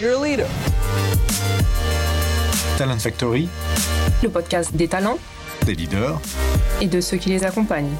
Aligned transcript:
You're 0.00 0.14
a 0.14 0.18
leader. 0.18 0.46
Talent 2.78 2.98
Factory, 2.98 3.50
le 4.22 4.30
podcast 4.30 4.74
des 4.74 4.88
talents, 4.88 5.18
des 5.66 5.74
leaders 5.74 6.18
et 6.80 6.86
de 6.86 7.02
ceux 7.02 7.18
qui 7.18 7.28
les 7.28 7.44
accompagnent. 7.44 7.94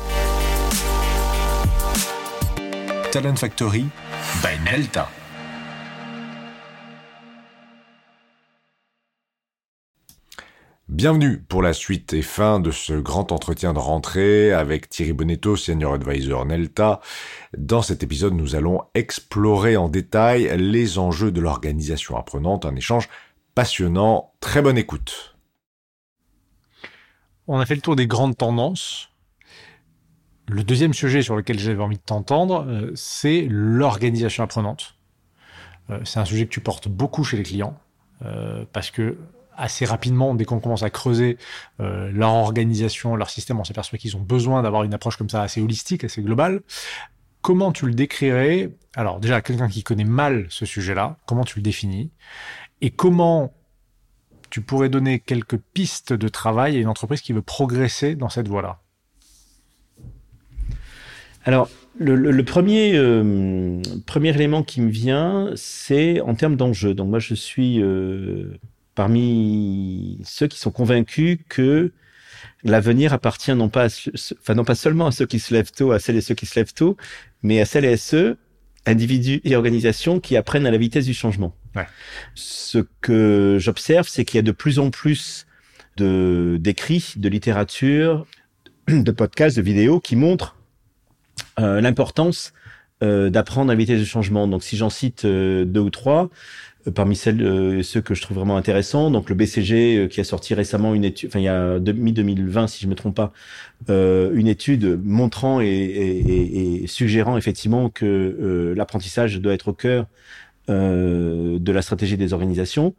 Talent 3.12 3.36
Factory 3.36 3.84
by 4.42 4.58
Nelta. 4.64 5.10
Bienvenue 11.02 11.38
pour 11.40 11.62
la 11.62 11.72
suite 11.72 12.12
et 12.12 12.20
fin 12.20 12.60
de 12.60 12.70
ce 12.70 12.92
grand 12.92 13.32
entretien 13.32 13.72
de 13.72 13.78
rentrée 13.78 14.52
avec 14.52 14.90
Thierry 14.90 15.14
Bonetto, 15.14 15.56
Senior 15.56 15.94
Advisor 15.94 16.44
Nelta. 16.44 17.00
Dans 17.56 17.80
cet 17.80 18.02
épisode, 18.02 18.34
nous 18.34 18.54
allons 18.54 18.82
explorer 18.92 19.78
en 19.78 19.88
détail 19.88 20.54
les 20.58 20.98
enjeux 20.98 21.32
de 21.32 21.40
l'organisation 21.40 22.18
apprenante, 22.18 22.66
un 22.66 22.76
échange 22.76 23.08
passionnant. 23.54 24.34
Très 24.40 24.60
bonne 24.60 24.76
écoute. 24.76 25.36
On 27.46 27.58
a 27.58 27.64
fait 27.64 27.76
le 27.76 27.80
tour 27.80 27.96
des 27.96 28.06
grandes 28.06 28.36
tendances. 28.36 29.08
Le 30.50 30.62
deuxième 30.64 30.92
sujet 30.92 31.22
sur 31.22 31.34
lequel 31.34 31.58
j'avais 31.58 31.82
envie 31.82 31.96
de 31.96 32.02
t'entendre, 32.02 32.66
euh, 32.68 32.92
c'est 32.94 33.46
l'organisation 33.48 34.44
apprenante. 34.44 34.96
Euh, 35.88 36.00
c'est 36.04 36.20
un 36.20 36.26
sujet 36.26 36.44
que 36.44 36.52
tu 36.52 36.60
portes 36.60 36.88
beaucoup 36.88 37.24
chez 37.24 37.38
les 37.38 37.44
clients 37.44 37.80
euh, 38.26 38.66
parce 38.74 38.90
que 38.90 39.16
assez 39.60 39.84
rapidement, 39.84 40.34
dès 40.34 40.44
qu'on 40.44 40.58
commence 40.58 40.82
à 40.82 40.90
creuser 40.90 41.36
euh, 41.80 42.10
leur 42.12 42.30
organisation, 42.30 43.14
leur 43.14 43.30
système, 43.30 43.60
on 43.60 43.64
s'aperçoit 43.64 43.98
qu'ils 43.98 44.16
ont 44.16 44.22
besoin 44.22 44.62
d'avoir 44.62 44.82
une 44.84 44.94
approche 44.94 45.16
comme 45.16 45.28
ça 45.28 45.42
assez 45.42 45.60
holistique, 45.60 46.02
assez 46.02 46.22
globale. 46.22 46.62
Comment 47.42 47.70
tu 47.72 47.86
le 47.86 47.94
décrirais? 47.94 48.70
Alors 48.94 49.20
déjà, 49.20 49.40
quelqu'un 49.40 49.68
qui 49.68 49.82
connaît 49.82 50.04
mal 50.04 50.46
ce 50.48 50.66
sujet-là, 50.66 51.16
comment 51.26 51.44
tu 51.44 51.58
le 51.58 51.62
définis? 51.62 52.10
Et 52.80 52.90
comment 52.90 53.52
tu 54.48 54.62
pourrais 54.62 54.88
donner 54.88 55.20
quelques 55.20 55.58
pistes 55.58 56.12
de 56.12 56.28
travail 56.28 56.76
à 56.76 56.80
une 56.80 56.88
entreprise 56.88 57.20
qui 57.20 57.32
veut 57.32 57.42
progresser 57.42 58.16
dans 58.16 58.28
cette 58.28 58.48
voie-là? 58.48 58.80
Alors, 61.44 61.70
le, 61.98 62.42
premier, 62.42 62.92
euh, 62.96 63.80
premier 64.06 64.30
élément 64.30 64.62
qui 64.62 64.80
me 64.80 64.90
vient, 64.90 65.50
c'est 65.54 66.20
en 66.20 66.34
termes 66.34 66.56
d'enjeux. 66.56 66.94
Donc 66.94 67.08
moi, 67.08 67.18
je 67.18 67.34
suis 67.34 67.80
euh, 67.82 68.58
parmi 69.00 70.18
ceux 70.26 70.46
qui 70.46 70.58
sont 70.58 70.70
convaincus 70.70 71.38
que 71.48 71.90
l'avenir 72.64 73.14
appartient 73.14 73.54
non 73.54 73.70
pas, 73.70 73.86
enfin 73.86 74.54
non 74.54 74.62
pas 74.62 74.74
seulement 74.74 75.06
à 75.06 75.10
ceux 75.10 75.24
qui 75.24 75.38
se 75.38 75.54
lèvent 75.54 75.72
tôt, 75.72 75.92
à 75.92 75.98
celles 75.98 76.16
et 76.16 76.20
ceux 76.20 76.34
qui 76.34 76.44
se 76.44 76.54
lèvent 76.60 76.74
tôt, 76.74 76.98
mais 77.42 77.62
à 77.62 77.64
celles 77.64 77.86
et 77.86 77.96
ceux, 77.96 78.36
individus 78.84 79.40
et 79.44 79.56
organisations 79.56 80.20
qui 80.20 80.36
apprennent 80.36 80.66
à 80.66 80.70
la 80.70 80.76
vitesse 80.76 81.06
du 81.06 81.14
changement. 81.14 81.56
Ouais. 81.74 81.86
Ce 82.34 82.84
que 83.00 83.56
j'observe, 83.58 84.06
c'est 84.06 84.26
qu'il 84.26 84.36
y 84.36 84.40
a 84.40 84.42
de 84.42 84.52
plus 84.52 84.78
en 84.78 84.90
plus 84.90 85.46
de 85.96 86.58
d'écrits, 86.60 87.14
de 87.16 87.30
littérature, 87.30 88.26
de 88.86 89.10
podcasts, 89.12 89.56
de 89.56 89.62
vidéos 89.62 89.98
qui 89.98 90.14
montrent 90.14 90.56
euh, 91.58 91.80
l'importance 91.80 92.52
euh, 93.02 93.30
d'apprendre 93.30 93.70
à 93.70 93.74
la 93.74 93.78
vitesse 93.78 93.98
du 93.98 94.04
changement. 94.04 94.46
Donc, 94.46 94.62
si 94.62 94.76
j'en 94.76 94.90
cite 94.90 95.24
euh, 95.24 95.64
deux 95.64 95.80
ou 95.80 95.88
trois, 95.88 96.28
parmi 96.94 97.14
celles 97.16 97.42
euh, 97.42 97.82
ceux 97.82 98.00
que 98.00 98.14
je 98.14 98.22
trouve 98.22 98.38
vraiment 98.38 98.56
intéressants. 98.56 99.10
Donc 99.10 99.28
le 99.28 99.34
BCG 99.34 99.96
euh, 99.96 100.08
qui 100.08 100.20
a 100.20 100.24
sorti 100.24 100.54
récemment 100.54 100.94
une 100.94 101.04
étude, 101.04 101.28
enfin 101.28 101.38
il 101.38 101.44
y 101.44 101.48
a 101.48 101.78
mi 101.78 102.12
2020 102.12 102.66
si 102.68 102.82
je 102.82 102.88
me 102.88 102.94
trompe 102.94 103.16
pas, 103.16 103.32
euh, 103.90 104.30
une 104.34 104.46
étude 104.48 105.00
montrant 105.04 105.60
et, 105.60 105.66
et, 105.66 106.82
et, 106.82 106.86
suggérant 106.86 107.36
effectivement 107.36 107.90
que 107.90 108.74
l'apprentissage 108.76 109.40
doit 109.40 109.52
être 109.54 109.68
au 109.68 109.74
cœur 109.74 110.06
de 110.68 111.72
la 111.72 111.82
stratégie 111.82 112.16
des 112.16 112.32
organisations. 112.32 112.94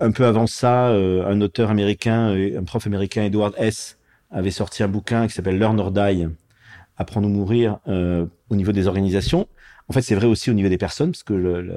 Un 0.00 0.12
peu 0.12 0.24
avant 0.24 0.46
ça, 0.46 0.86
un 0.88 1.40
auteur 1.42 1.70
américain, 1.70 2.34
un 2.34 2.64
prof 2.64 2.86
américain, 2.86 3.24
Edward 3.24 3.54
S, 3.58 3.98
avait 4.30 4.50
sorti 4.50 4.82
un 4.82 4.88
bouquin 4.88 5.26
qui 5.26 5.34
s'appelle 5.34 5.58
Learn 5.58 5.78
or 5.78 5.90
Die, 5.90 6.26
apprendre 6.96 7.28
ou 7.28 7.30
mourir 7.30 7.78
au 7.86 8.56
niveau 8.56 8.72
des 8.72 8.86
organisations. 8.86 9.46
En 9.92 9.94
fait, 9.94 10.00
c'est 10.00 10.14
vrai 10.14 10.26
aussi 10.26 10.50
au 10.50 10.54
niveau 10.54 10.70
des 10.70 10.78
personnes, 10.78 11.10
parce 11.10 11.22
que 11.22 11.34
le, 11.34 11.60
le, 11.60 11.74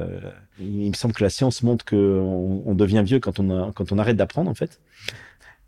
il 0.61 0.87
me 0.87 0.93
semble 0.93 1.13
que 1.13 1.21
la 1.21 1.29
science 1.29 1.63
montre 1.63 1.83
qu'on 1.83 2.63
on 2.65 2.73
devient 2.73 3.03
vieux 3.05 3.19
quand 3.19 3.41
on, 3.41 3.49
a, 3.49 3.73
quand 3.73 3.91
on 3.91 3.97
arrête 3.97 4.15
d'apprendre, 4.15 4.49
en 4.49 4.53
fait. 4.53 4.79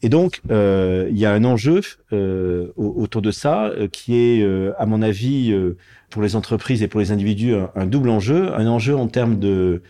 Et 0.02 0.08
donc, 0.08 0.40
euh, 0.50 1.10
il 1.12 1.18
y 1.18 1.26
a 1.26 1.34
un 1.34 1.44
enjeu 1.44 1.82
euh, 2.14 2.72
autour 2.78 3.22
de 3.22 3.32
ça 3.32 3.66
euh, 3.66 3.90
qui 3.90 4.16
est, 4.16 4.44
euh, 4.44 4.72
à 4.78 4.86
mon 4.86 5.02
avis, 5.02 5.52
euh, 5.52 5.76
pour 6.10 6.22
les 6.22 6.38
entreprises 6.38 6.82
et 6.84 6.88
pour 6.88 7.02
les 7.02 7.12
individus, 7.12 7.54
un, 7.76 7.86
double 7.86 8.08
enjeu. 8.08 8.54
Un 8.54 8.68
enjeu 8.68 8.96
en 8.96 9.08
termes 9.10 9.40
de 9.40 9.82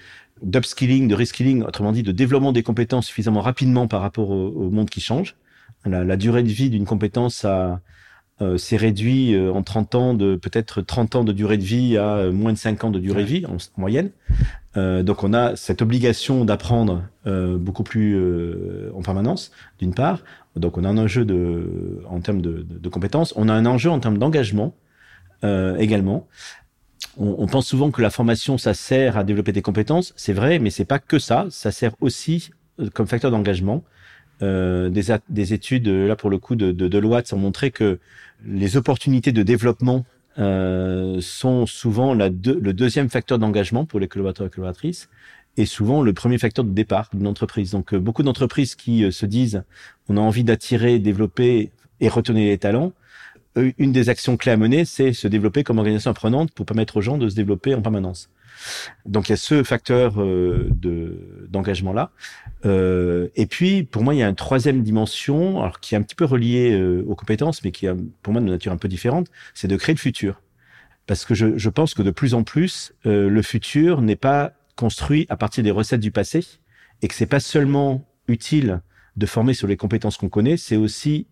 d'upskilling, 0.41 1.07
de 1.07 1.13
reskilling, 1.13 1.61
autrement 1.61 1.91
dit, 1.91 2.01
de 2.01 2.11
développement 2.11 2.53
des 2.53 2.63
compétences 2.63 3.05
suffisamment 3.05 3.41
rapidement 3.41 3.87
par 3.87 4.01
rapport 4.01 4.31
au, 4.31 4.47
au 4.47 4.71
monde 4.71 4.89
qui 4.89 4.99
change. 5.01 5.35
La, 5.85 6.03
la 6.03 6.17
durée 6.17 6.41
de 6.41 6.49
vie 6.49 6.71
d'une 6.71 6.85
compétence 6.85 7.45
a, 7.45 7.81
euh, 8.39 8.59
s'est 8.59 8.77
réduit 8.77 9.33
euh, 9.33 9.51
en 9.51 9.63
30 9.63 9.95
ans 9.95 10.13
de 10.13 10.35
peut-être 10.35 10.83
30 10.83 11.15
ans 11.15 11.23
de 11.23 11.33
durée 11.33 11.57
de 11.57 11.63
vie 11.63 11.97
à 11.97 12.17
euh, 12.17 12.31
moins 12.31 12.53
de 12.53 12.57
5 12.59 12.83
ans 12.83 12.91
de 12.91 12.99
durée 12.99 13.23
de 13.23 13.27
vie 13.27 13.45
en, 13.47 13.57
moyenne. 13.77 14.11
donc 14.75 15.23
on 15.23 15.33
a 15.33 15.55
cette 15.55 15.81
obligation 15.81 16.45
d'apprendre 16.45 17.01
beaucoup 17.25 17.81
plus 17.81 18.15
en 18.93 19.01
permanence, 19.01 19.51
d'une 19.79 19.95
part. 19.95 20.19
Donc 20.55 20.77
on 20.77 20.83
a 20.83 20.89
un 20.89 20.99
enjeu 20.99 21.25
de, 21.25 22.03
en 22.07 22.19
termes 22.19 22.41
de, 22.43 22.61
de, 22.61 22.77
de 22.77 22.89
compétences. 22.89 23.33
On 23.35 23.49
a 23.49 23.53
un 23.53 23.65
enjeu 23.65 23.89
en 23.89 23.99
termes 23.99 24.19
d'engagement 24.19 24.75
également. 25.43 26.27
On, 27.17 27.35
on, 27.39 27.47
pense 27.47 27.65
souvent 27.65 27.89
que 27.89 28.03
la 28.03 28.11
formation 28.11 28.59
ça 28.59 28.75
sert 28.75 29.17
à 29.17 29.23
développer 29.23 29.51
des 29.51 29.63
compétences, 29.63 30.13
c'est 30.15 30.33
vrai, 30.33 30.59
mais 30.59 30.69
c'est 30.69 30.85
pas 30.85 30.99
que 30.99 31.17
ça. 31.17 31.47
Ça 31.49 31.71
sert 31.71 31.93
aussi 32.01 32.51
comme 32.93 33.07
facteur 33.07 33.31
d'engagement. 33.31 33.83
Euh, 34.43 34.89
des, 34.89 35.05
des, 35.29 35.53
études, 35.53 35.87
là 35.87 36.15
pour 36.15 36.29
le 36.29 36.37
coup, 36.37 36.55
de, 36.55 36.71
de 36.71 36.87
Deloitte 36.87 37.33
ont 37.33 37.37
montré 37.37 37.71
que 37.71 37.99
les 38.45 38.77
opportunités 38.77 39.31
de 39.31 39.43
développement 39.43 40.05
euh, 40.39 41.19
sont 41.19 41.65
souvent 41.65 42.13
la 42.13 42.27
le 42.29 42.71
deuxième 42.71 43.09
facteur 43.09 43.39
d'engagement 43.39 43.85
pour 43.85 43.99
les 43.99 44.07
collaborateurs 44.07 44.45
et 44.45 44.49
collaboratrices 44.51 45.09
et 45.57 45.65
souvent 45.65 46.03
le 46.03 46.13
premier 46.13 46.37
facteur 46.37 46.63
de 46.63 46.69
départ 46.69 47.09
d'une 47.11 47.25
entreprise. 47.25 47.71
Donc 47.71 47.93
euh, 47.93 47.99
beaucoup 47.99 48.21
d'entreprises 48.21 48.75
qui 48.75 49.03
euh, 49.03 49.09
se 49.09 49.25
disent 49.25 49.63
on 50.09 50.17
a 50.17 50.19
envie 50.19 50.43
d'attirer, 50.43 50.99
développer 50.99 51.71
et 52.01 52.09
retenir 52.09 52.49
les 52.49 52.57
talents. 52.59 52.93
Une 53.55 53.91
des 53.91 54.09
actions 54.09 54.37
clés 54.37 54.51
à 54.51 54.57
mener, 54.57 54.85
c'est 54.85 55.13
se 55.13 55.27
développer 55.27 55.63
comme 55.63 55.79
organisation 55.79 56.11
apprenante 56.11 56.51
pour 56.51 56.67
permettre 56.67 56.97
aux 56.97 57.01
gens 57.01 57.17
de 57.17 57.27
se 57.27 57.33
développer 57.33 57.73
en 57.73 57.81
permanence. 57.81 58.29
Donc 59.05 59.29
il 59.29 59.31
y 59.31 59.33
a 59.33 59.37
ce 59.37 59.63
facteur 59.63 60.21
euh, 60.21 60.69
de 60.71 61.47
d'engagement 61.49 61.93
là. 61.93 62.11
Euh, 62.65 63.29
et 63.35 63.45
puis 63.45 63.83
pour 63.83 64.03
moi 64.03 64.13
il 64.13 64.17
y 64.17 64.23
a 64.23 64.29
une 64.29 64.35
troisième 64.35 64.83
dimension, 64.83 65.61
alors 65.61 65.79
qui 65.79 65.95
est 65.95 65.97
un 65.97 66.01
petit 66.01 66.15
peu 66.15 66.25
reliée 66.25 66.71
euh, 66.71 67.03
aux 67.07 67.15
compétences, 67.15 67.63
mais 67.63 67.71
qui 67.71 67.85
est 67.85 67.93
pour 68.21 68.33
moi 68.33 68.41
de 68.41 68.47
nature 68.47 68.71
un 68.71 68.77
peu 68.77 68.87
différente, 68.87 69.27
c'est 69.53 69.67
de 69.67 69.75
créer 69.75 69.95
le 69.95 69.99
futur. 69.99 70.41
Parce 71.05 71.23
que 71.23 71.35
je, 71.35 71.57
je 71.57 71.69
pense 71.69 71.93
que 71.93 72.01
de 72.01 72.11
plus 72.11 72.33
en 72.33 72.43
plus 72.43 72.93
le 73.05 73.41
futur 73.41 74.01
n'est 74.01 74.17
pas 74.17 74.51
construit 74.75 75.25
à 75.29 75.37
partir 75.37 75.63
des 75.63 75.71
recettes 75.71 76.01
du 76.01 76.11
passé 76.11 76.45
et 77.01 77.07
que 77.07 77.13
c'est 77.13 77.25
pas 77.25 77.39
seulement 77.39 78.05
utile 78.27 78.81
de 79.15 79.25
former 79.25 79.53
sur 79.53 79.67
les 79.67 79.77
compétences 79.77 80.17
qu'on 80.17 80.27
connaît, 80.27 80.57
c'est 80.57 80.75
aussi 80.75 81.27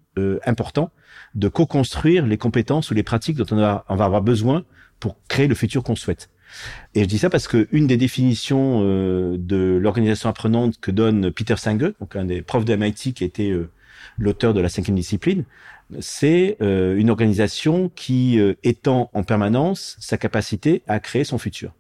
important 0.46 0.91
de 1.34 1.50
co-construire 1.50 2.25
les 2.25 2.38
compétences 2.38 2.90
ou 2.90 2.94
les 2.94 3.03
pratiques 3.03 3.35
dont 3.35 3.46
on, 3.52 3.58
on 3.90 3.96
va 3.96 4.06
avoir 4.06 4.22
besoin 4.22 4.64
pour 5.00 5.18
créer 5.28 5.47
le 5.47 5.56
futur 5.56 5.84
qu'on 5.84 5.96
souhaite. 5.96 6.30
Et 6.94 7.02
je 7.02 7.06
dis 7.06 7.18
ça 7.18 7.30
parce 7.30 7.48
que 7.48 7.68
une 7.72 7.88
des 7.88 7.98
définitions 7.98 8.82
euh, 8.84 9.38
de 9.38 9.78
l'organisation 9.82 10.30
apprenante 10.30 10.80
que 10.80 10.92
donne 10.92 11.32
Peter 11.32 11.58
Sanger, 11.58 11.92
donc 12.00 12.16
un 12.16 12.26
des 12.26 12.42
profs 12.42 12.66
de 12.66 12.76
MIT 12.76 13.14
qui 13.14 13.24
était 13.24 13.50
euh, 13.50 13.70
l'auteur 14.18 14.54
de 14.54 14.62
la 14.62 14.70
cinquième 14.70 14.96
discipline, 14.96 15.44
c'est 16.00 16.58
euh, 16.62 16.98
une 16.98 17.10
organisation 17.10 17.92
qui 17.96 18.40
étend 18.64 19.10
en 19.14 19.24
permanence 19.24 19.98
sa 20.00 20.18
capacité 20.18 20.82
à 20.88 21.00
créer 21.00 21.24
son 21.24 21.38
futur. 21.38 21.74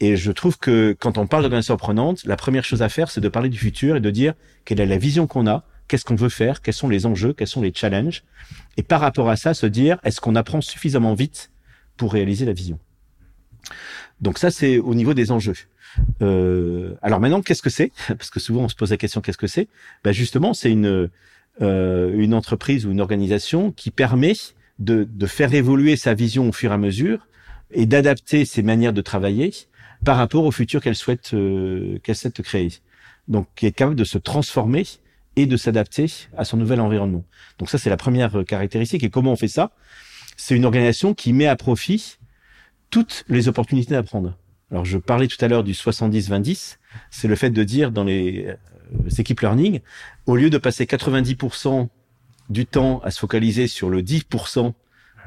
Et 0.00 0.16
je 0.16 0.32
trouve 0.32 0.58
que 0.58 0.96
quand 0.98 1.18
on 1.18 1.26
parle 1.26 1.42
d'organisation 1.42 1.74
apprenante, 1.74 2.24
la 2.24 2.36
première 2.36 2.64
chose 2.64 2.82
à 2.82 2.88
faire, 2.88 3.10
c'est 3.10 3.20
de 3.20 3.28
parler 3.28 3.48
du 3.48 3.58
futur 3.58 3.96
et 3.96 4.00
de 4.00 4.10
dire 4.10 4.34
quelle 4.64 4.80
est 4.80 4.86
la 4.86 4.98
vision 4.98 5.26
qu'on 5.26 5.46
a, 5.46 5.64
qu'est-ce 5.86 6.04
qu'on 6.04 6.16
veut 6.16 6.28
faire, 6.28 6.62
quels 6.62 6.74
sont 6.74 6.88
les 6.88 7.06
enjeux, 7.06 7.32
quels 7.32 7.46
sont 7.46 7.62
les 7.62 7.72
challenges, 7.74 8.24
et 8.76 8.82
par 8.82 9.00
rapport 9.00 9.28
à 9.28 9.36
ça, 9.36 9.54
se 9.54 9.66
dire 9.66 9.98
est-ce 10.02 10.20
qu'on 10.20 10.34
apprend 10.34 10.60
suffisamment 10.60 11.14
vite 11.14 11.50
pour 11.96 12.12
réaliser 12.12 12.46
la 12.46 12.52
vision? 12.52 12.78
Donc 14.20 14.38
ça, 14.38 14.50
c'est 14.50 14.78
au 14.78 14.94
niveau 14.94 15.14
des 15.14 15.32
enjeux. 15.32 15.56
Euh, 16.22 16.94
alors 17.02 17.20
maintenant, 17.20 17.42
qu'est-ce 17.42 17.62
que 17.62 17.70
c'est 17.70 17.92
Parce 18.08 18.30
que 18.30 18.40
souvent, 18.40 18.62
on 18.62 18.68
se 18.68 18.74
pose 18.74 18.90
la 18.90 18.96
question, 18.96 19.20
qu'est-ce 19.20 19.38
que 19.38 19.46
c'est 19.46 19.68
ben 20.04 20.12
Justement, 20.12 20.54
c'est 20.54 20.70
une, 20.70 21.10
euh, 21.60 22.12
une 22.14 22.34
entreprise 22.34 22.86
ou 22.86 22.90
une 22.90 23.00
organisation 23.00 23.72
qui 23.72 23.90
permet 23.90 24.34
de, 24.78 25.04
de 25.04 25.26
faire 25.26 25.52
évoluer 25.54 25.96
sa 25.96 26.14
vision 26.14 26.48
au 26.48 26.52
fur 26.52 26.70
et 26.70 26.74
à 26.74 26.78
mesure 26.78 27.26
et 27.70 27.86
d'adapter 27.86 28.44
ses 28.44 28.62
manières 28.62 28.92
de 28.92 29.00
travailler 29.00 29.52
par 30.04 30.16
rapport 30.16 30.44
au 30.44 30.50
futur 30.50 30.80
qu'elle 30.80 30.96
souhaite, 30.96 31.34
euh, 31.34 31.98
qu'elle 32.02 32.16
souhaite 32.16 32.42
créer. 32.42 32.70
Donc, 33.28 33.46
qui 33.54 33.66
est 33.66 33.72
capable 33.72 33.96
de 33.96 34.04
se 34.04 34.18
transformer 34.18 34.84
et 35.36 35.46
de 35.46 35.56
s'adapter 35.56 36.12
à 36.36 36.44
son 36.44 36.56
nouvel 36.56 36.80
environnement. 36.80 37.24
Donc 37.58 37.70
ça, 37.70 37.78
c'est 37.78 37.88
la 37.88 37.96
première 37.96 38.44
caractéristique. 38.46 39.02
Et 39.04 39.10
comment 39.10 39.32
on 39.32 39.36
fait 39.36 39.48
ça? 39.48 39.70
C'est 40.36 40.56
une 40.56 40.64
organisation 40.64 41.14
qui 41.14 41.32
met 41.32 41.46
à 41.46 41.56
profit 41.56 42.18
toutes 42.92 43.24
les 43.28 43.48
opportunités 43.48 43.94
d'apprendre. 43.94 44.38
Alors, 44.70 44.84
je 44.84 44.98
parlais 44.98 45.26
tout 45.26 45.42
à 45.44 45.48
l'heure 45.48 45.64
du 45.64 45.72
70-20-10. 45.72 46.76
C'est 47.10 47.26
le 47.26 47.34
fait 47.34 47.50
de 47.50 47.64
dire 47.64 47.90
dans 47.90 48.04
les 48.04 48.46
euh, 48.46 49.08
équipes 49.18 49.40
learning, 49.40 49.80
au 50.26 50.36
lieu 50.36 50.50
de 50.50 50.58
passer 50.58 50.84
90% 50.84 51.88
du 52.50 52.66
temps 52.66 53.00
à 53.00 53.10
se 53.10 53.18
focaliser 53.18 53.66
sur 53.66 53.90
le 53.90 54.02
10% 54.02 54.74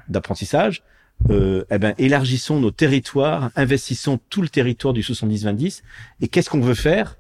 d'apprentissage, 0.08 0.84
euh, 1.32 1.66
eh 1.72 1.80
ben, 1.80 1.96
élargissons 1.98 2.60
nos 2.60 2.72
territoires, 2.72 3.50
investissons 3.56 4.20
tout 4.30 4.42
le 4.44 4.50
territoire 4.50 4.94
du 4.94 5.02
70-20-10. 5.02 5.82
Et 6.22 6.28
qu'est-ce 6.28 6.50
qu'on 6.50 6.62
veut 6.62 6.76
faire 6.76 7.18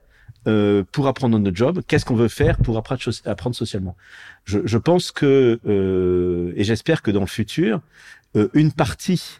euh, 0.47 0.83
pour 0.91 1.07
apprendre 1.07 1.39
notre 1.39 1.57
job? 1.57 1.81
Qu'est-ce 1.87 2.05
qu'on 2.05 2.15
veut 2.15 2.27
faire 2.27 2.57
pour 2.57 2.77
apprendre, 2.77 3.01
apprendre 3.25 3.55
socialement? 3.55 3.95
Je, 4.43 4.59
je, 4.65 4.77
pense 4.77 5.11
que, 5.11 5.59
euh, 5.65 6.53
et 6.55 6.63
j'espère 6.63 7.01
que 7.01 7.09
dans 7.09 7.21
le 7.21 7.25
futur, 7.25 7.81
euh, 8.35 8.49
une 8.53 8.71
partie 8.71 9.39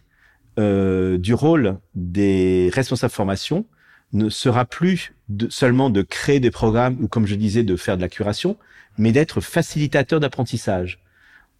euh, 0.57 1.17
du 1.17 1.33
rôle 1.33 1.77
des 1.95 2.69
responsables 2.73 3.11
formation 3.11 3.65
ne 4.13 4.29
sera 4.29 4.65
plus 4.65 5.13
de, 5.27 5.49
seulement 5.49 5.89
de 5.89 6.01
créer 6.01 6.39
des 6.39 6.51
programmes 6.51 6.97
ou, 7.01 7.07
comme 7.07 7.25
je 7.25 7.35
disais, 7.35 7.63
de 7.63 7.75
faire 7.75 7.97
de 7.97 8.01
la 8.01 8.09
curation, 8.09 8.57
mais 8.97 9.11
d'être 9.11 9.41
facilitateur 9.41 10.19
d'apprentissage. 10.19 10.99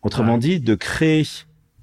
Autrement 0.02 0.34
ouais. 0.34 0.40
dit, 0.40 0.60
de 0.60 0.76
créer 0.76 1.26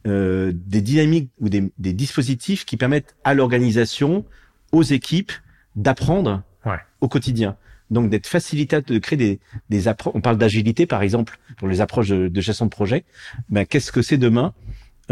euh, 0.06 0.52
des 0.54 0.80
dynamiques 0.80 1.30
ou 1.40 1.48
des, 1.48 1.70
des, 1.78 1.92
dispositifs 1.92 2.64
qui 2.64 2.76
permettent 2.76 3.14
à 3.24 3.34
l'organisation, 3.34 4.24
aux 4.70 4.82
équipes, 4.82 5.32
d'apprendre 5.76 6.42
ouais. 6.64 6.78
au 7.00 7.08
quotidien. 7.08 7.56
Donc 7.90 8.08
d'être 8.08 8.26
facilitateur, 8.26 8.94
de 8.94 8.98
créer 8.98 9.18
des, 9.18 9.40
des 9.68 9.88
approches. 9.88 10.14
On 10.16 10.22
parle 10.22 10.38
d'agilité, 10.38 10.86
par 10.86 11.02
exemple, 11.02 11.38
pour 11.58 11.68
les 11.68 11.82
approches 11.82 12.08
de, 12.08 12.28
de 12.28 12.40
gestion 12.40 12.64
de 12.64 12.70
projet. 12.70 13.04
Ben, 13.50 13.66
qu'est-ce 13.66 13.92
que 13.92 14.00
c'est 14.00 14.16
demain 14.16 14.54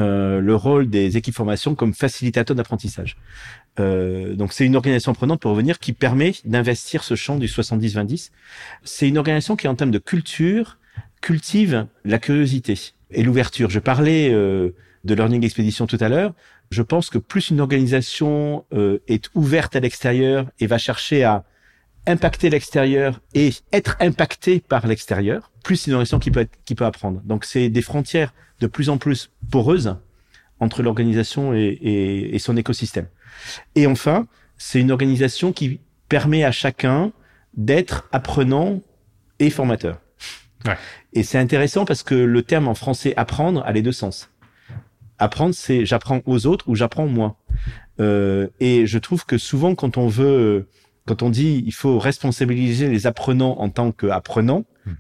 euh, 0.01 0.41
le 0.41 0.57
rôle 0.57 0.91
des 0.91 1.17
équipes 1.17 1.35
formation 1.35 1.75
comme 1.75 1.95
facilitateur 1.95 2.57
d'apprentissage. 2.57 3.17
Euh, 3.79 4.35
donc 4.35 4.53
c'est 4.53 4.67
une 4.67 4.77
organisation 4.77 5.13
prenante 5.13 5.41
pour 5.41 5.53
revenir 5.53 5.79
qui 5.79 5.93
permet 5.93 6.35
d'investir 6.45 7.05
ce 7.05 7.15
champ 7.15 7.37
du 7.37 7.47
70-20-10. 7.47 8.31
C'est 8.83 9.09
une 9.09 9.19
organisation 9.19 9.57
qui 9.57 9.69
en 9.69 9.75
termes 9.75 9.91
de 9.91 9.99
culture 9.99 10.79
cultive 11.21 11.87
la 12.05 12.19
curiosité 12.19 12.79
et 13.11 13.23
l'ouverture. 13.23 13.71
Je 13.71 13.79
parlais 13.79 14.31
euh, 14.33 14.71
de 15.05 15.15
Learning 15.15 15.45
Expedition 15.45 15.87
tout 15.87 15.99
à 16.01 16.09
l'heure. 16.09 16.35
Je 16.71 16.83
pense 16.83 17.11
que 17.11 17.19
plus 17.19 17.51
une 17.51 17.61
organisation 17.61 18.65
euh, 18.73 18.99
est 19.09 19.29
ouverte 19.35 19.77
à 19.77 19.81
l'extérieur 19.81 20.47
et 20.61 20.67
va 20.67 20.79
chercher 20.79 21.25
à 21.25 21.45
impacter 22.07 22.51
l'extérieur 22.51 23.21
et 23.35 23.53
être 23.73 23.97
impacté 24.01 24.61
par 24.61 24.87
l'extérieur, 24.87 25.51
plus 25.63 25.77
c'est 25.77 25.91
une 25.91 25.95
organisation 25.95 26.19
qui 26.19 26.31
peut 26.31 26.41
être, 26.41 26.59
qui 26.65 26.75
peut 26.75 26.85
apprendre. 26.85 27.21
Donc 27.25 27.45
c'est 27.45 27.69
des 27.69 27.83
frontières 27.83 28.35
de 28.61 28.67
plus 28.67 28.89
en 28.89 28.99
plus 28.99 29.31
poreuses 29.51 29.97
entre 30.61 30.83
l'organisation 30.83 31.55
et, 31.55 31.61
et, 31.61 32.35
et, 32.35 32.39
son 32.39 32.57
écosystème. 32.57 33.07
Et 33.75 33.87
enfin, 33.87 34.27
c'est 34.59 34.81
une 34.81 34.91
organisation 34.91 35.53
qui 35.53 35.81
permet 36.09 36.45
à 36.45 36.53
chacun 36.53 37.13
d'être 37.55 38.09
apprenant 38.13 38.81
et 39.39 39.51
formateur. 39.51 40.01
Ouais. 40.67 40.77
Et 41.15 41.23
c'est 41.23 41.39
intéressant 41.39 41.85
parce 41.85 42.03
que 42.03 42.15
le 42.15 42.43
terme 42.43 42.69
en 42.69 42.75
français 42.75 43.15
apprendre 43.17 43.63
a 43.65 43.73
les 43.73 43.83
deux 43.83 43.93
sens. 43.93 44.31
Apprendre, 45.19 45.55
c'est 45.55 45.87
j'apprends 45.87 46.21
aux 46.27 46.47
autres 46.47 46.69
ou 46.69 46.75
j'apprends 46.75 47.07
moi. 47.07 47.37
Euh, 48.01 48.49
et 48.61 48.87
je 48.87 48.99
trouve 48.99 49.25
que 49.27 49.39
souvent, 49.39 49.75
quand 49.75 49.97
on 49.97 50.09
veut, 50.09 50.69
quand 51.11 51.25
on 51.25 51.31
dit 51.31 51.65
il 51.67 51.75
faut 51.75 51.99
responsabiliser 51.99 52.89
les 52.89 53.09
apprenants 53.09 53.57
en 53.59 53.69
tant 53.69 53.91
qu'apprenants, 53.91 54.65
mmh. 54.87 54.93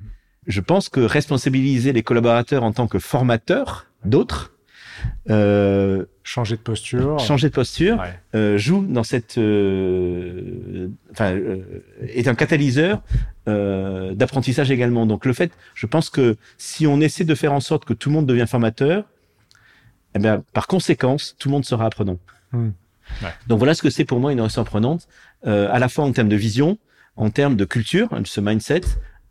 je 0.48 0.60
pense 0.60 0.88
que 0.88 0.98
responsabiliser 0.98 1.92
les 1.92 2.02
collaborateurs 2.02 2.64
en 2.64 2.72
tant 2.72 2.88
que 2.88 2.98
formateurs 2.98 3.86
d'autres, 4.04 4.52
euh, 5.30 6.06
changer 6.24 6.56
de 6.56 6.62
posture, 6.62 7.20
changer 7.20 7.48
de 7.48 7.54
posture, 7.54 8.00
ouais. 8.00 8.18
euh, 8.34 8.58
joue 8.58 8.84
dans 8.88 9.04
cette, 9.04 9.38
euh, 9.38 10.88
enfin, 11.12 11.38
est 12.08 12.26
un 12.26 12.34
catalyseur 12.34 13.02
d'apprentissage 13.46 14.72
également. 14.72 15.06
Donc 15.06 15.24
le 15.26 15.32
fait, 15.32 15.52
je 15.74 15.86
pense 15.86 16.10
que 16.10 16.36
si 16.58 16.88
on 16.88 17.00
essaie 17.00 17.24
de 17.24 17.36
faire 17.36 17.52
en 17.52 17.60
sorte 17.60 17.84
que 17.84 17.94
tout 17.94 18.08
le 18.08 18.16
monde 18.16 18.26
devient 18.26 18.46
formateur, 18.48 19.04
eh 20.16 20.18
bien, 20.18 20.42
par 20.54 20.66
conséquence, 20.66 21.36
tout 21.38 21.48
le 21.48 21.52
monde 21.52 21.64
sera 21.64 21.86
apprenant. 21.86 22.18
Mmh. 22.50 22.70
Ouais. 23.22 23.34
Donc 23.46 23.58
voilà 23.58 23.74
ce 23.74 23.82
que 23.82 23.90
c'est 23.90 24.04
pour 24.04 24.20
moi 24.20 24.32
une 24.32 24.40
organisation 24.40 24.62
apprenante, 24.62 25.08
à 25.44 25.78
la 25.78 25.88
fois 25.88 26.04
en 26.04 26.12
termes 26.12 26.28
de 26.28 26.36
vision, 26.36 26.78
en 27.16 27.30
termes 27.30 27.56
de 27.56 27.64
culture, 27.64 28.08
ce 28.24 28.40
mindset, 28.40 28.82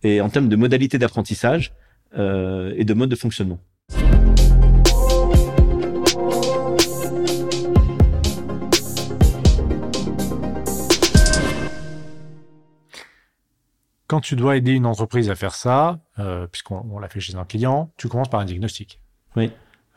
et 0.03 0.21
en 0.21 0.29
termes 0.29 0.49
de 0.49 0.55
modalités 0.55 0.97
d'apprentissage 0.97 1.73
euh, 2.17 2.73
et 2.75 2.85
de 2.85 2.93
mode 2.93 3.09
de 3.09 3.15
fonctionnement. 3.15 3.59
Quand 14.07 14.21
tu 14.21 14.35
dois 14.35 14.57
aider 14.57 14.71
une 14.71 14.87
entreprise 14.87 15.29
à 15.29 15.35
faire 15.35 15.53
ça, 15.53 15.99
euh, 16.17 16.47
puisqu'on 16.47 16.97
l'a 16.97 17.09
fait 17.09 17.19
chez 17.19 17.35
un 17.35 17.45
client, 17.45 17.91
tu 17.95 18.07
commences 18.07 18.29
par 18.29 18.39
un 18.39 18.45
diagnostic. 18.45 18.99
Oui. 19.35 19.51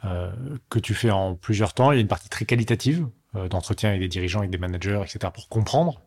Euh, 0.04 0.30
que 0.68 0.78
tu 0.78 0.92
fais 0.92 1.10
en 1.10 1.34
plusieurs 1.34 1.72
temps. 1.72 1.92
Il 1.92 1.94
y 1.94 1.98
a 1.98 2.00
une 2.02 2.08
partie 2.08 2.28
très 2.28 2.44
qualitative 2.44 3.04
euh, 3.04 3.21
d'entretien 3.34 3.90
avec 3.90 4.00
des 4.00 4.08
dirigeants, 4.08 4.40
avec 4.40 4.50
des 4.50 4.58
managers, 4.58 5.00
etc. 5.02 5.30
pour 5.32 5.48
comprendre. 5.48 6.02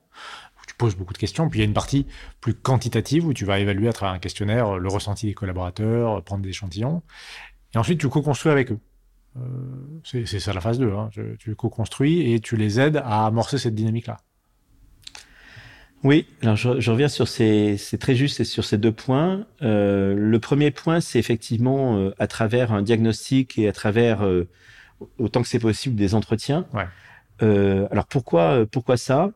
Où 0.58 0.66
tu 0.68 0.76
poses 0.76 0.96
beaucoup 0.96 1.14
de 1.14 1.18
questions. 1.18 1.50
Puis 1.50 1.60
il 1.60 1.62
y 1.64 1.66
a 1.66 1.68
une 1.68 1.74
partie 1.74 2.08
plus 2.40 2.54
quantitative 2.54 3.26
où 3.26 3.34
tu 3.34 3.46
vas 3.46 3.60
évaluer 3.60 3.88
à 3.88 3.94
travers 3.94 4.14
un 4.14 4.20
questionnaire 4.20 4.78
le 4.78 4.88
ressenti 4.90 5.26
des 5.26 5.34
collaborateurs, 5.34 6.24
prendre 6.24 6.44
des 6.44 6.50
échantillons. 6.50 7.02
Et 7.74 7.78
ensuite, 7.78 8.00
tu 8.00 8.08
co-construis 8.08 8.52
avec 8.52 8.72
eux. 8.72 8.80
Euh, 9.38 9.42
c'est 10.04 10.40
ça 10.40 10.54
la 10.54 10.62
phase 10.62 10.80
2. 10.80 10.92
Hein. 10.94 11.10
Tu, 11.12 11.36
tu 11.40 11.56
co-construis 11.56 12.34
et 12.34 12.40
tu 12.40 12.56
les 12.56 12.80
aides 12.80 12.98
à 12.98 13.26
amorcer 13.26 13.58
cette 13.58 13.76
dynamique-là. 13.76 14.18
Oui, 16.06 16.28
alors 16.44 16.56
je, 16.56 16.80
je, 16.80 16.92
reviens 16.92 17.08
sur 17.08 17.28
ces, 17.28 17.78
c'est 17.78 17.98
très 17.98 18.14
juste 18.14 18.40
et 18.40 18.44
sur 18.44 18.64
ces 18.64 18.78
deux 18.78 18.92
points. 18.92 19.48
Euh, 19.64 20.14
le 20.16 20.40
premier 20.40 20.70
point, 20.70 21.02
c'est 21.02 21.18
effectivement 21.18 21.98
euh, 21.98 22.14
à 22.20 22.28
travers 22.28 22.72
un 22.72 22.84
diagnostic 22.84 23.58
et 23.58 23.68
à 23.68 23.72
travers 23.72 24.24
euh, 24.24 24.48
autant 25.18 25.42
que 25.42 25.48
c'est 25.48 25.60
possible 25.60 25.96
des 25.96 26.14
entretiens. 26.14 26.68
Ouais. 26.74 26.86
Euh, 27.42 27.88
alors 27.92 28.06
pourquoi 28.06 28.66
pourquoi 28.72 28.98
ça? 28.98 29.32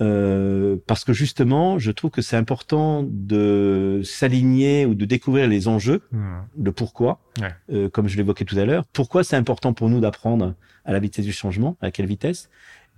Euh, 0.00 0.76
Parce 0.86 1.04
que 1.04 1.12
justement, 1.12 1.78
je 1.78 1.90
trouve 1.90 2.10
que 2.10 2.22
c'est 2.22 2.36
important 2.36 3.04
de 3.08 4.00
s'aligner 4.04 4.86
ou 4.86 4.94
de 4.94 5.04
découvrir 5.04 5.48
les 5.48 5.66
enjeux, 5.66 6.02
mmh. 6.12 6.36
le 6.62 6.72
pourquoi, 6.72 7.20
ouais. 7.40 7.52
Euh, 7.72 7.88
comme 7.88 8.08
je 8.08 8.16
l'évoquais 8.16 8.44
tout 8.44 8.58
à 8.58 8.64
l'heure. 8.64 8.84
Pourquoi 8.92 9.24
c'est 9.24 9.36
important 9.36 9.72
pour 9.72 9.88
nous 9.88 10.00
d'apprendre 10.00 10.54
à 10.84 10.92
la 10.92 11.00
vitesse 11.00 11.24
du 11.24 11.32
changement, 11.32 11.76
à 11.80 11.90
quelle 11.90 12.06
vitesse? 12.06 12.48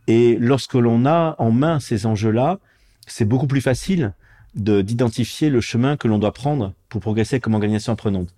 Et 0.09 0.37
lorsque 0.39 0.75
l'on 0.75 1.07
a 1.07 1.37
en 1.39 1.51
main 1.51 1.81
ces 1.81 2.05
enjeux-là, 2.05 2.59
c'est 3.07 3.25
beaucoup 3.25 3.47
plus 3.47 3.61
facile 3.61 4.13
de 4.55 4.83
d'identifier 4.83 5.49
le 5.49 5.61
chemin 5.61 5.97
que 5.97 6.09
l'on 6.09 6.19
doit 6.19 6.33
prendre 6.33 6.75
pour 6.89 7.01
progresser 7.01 7.41
comme 7.41 7.55
organisation 7.55 7.93
apprenante. 7.93 8.35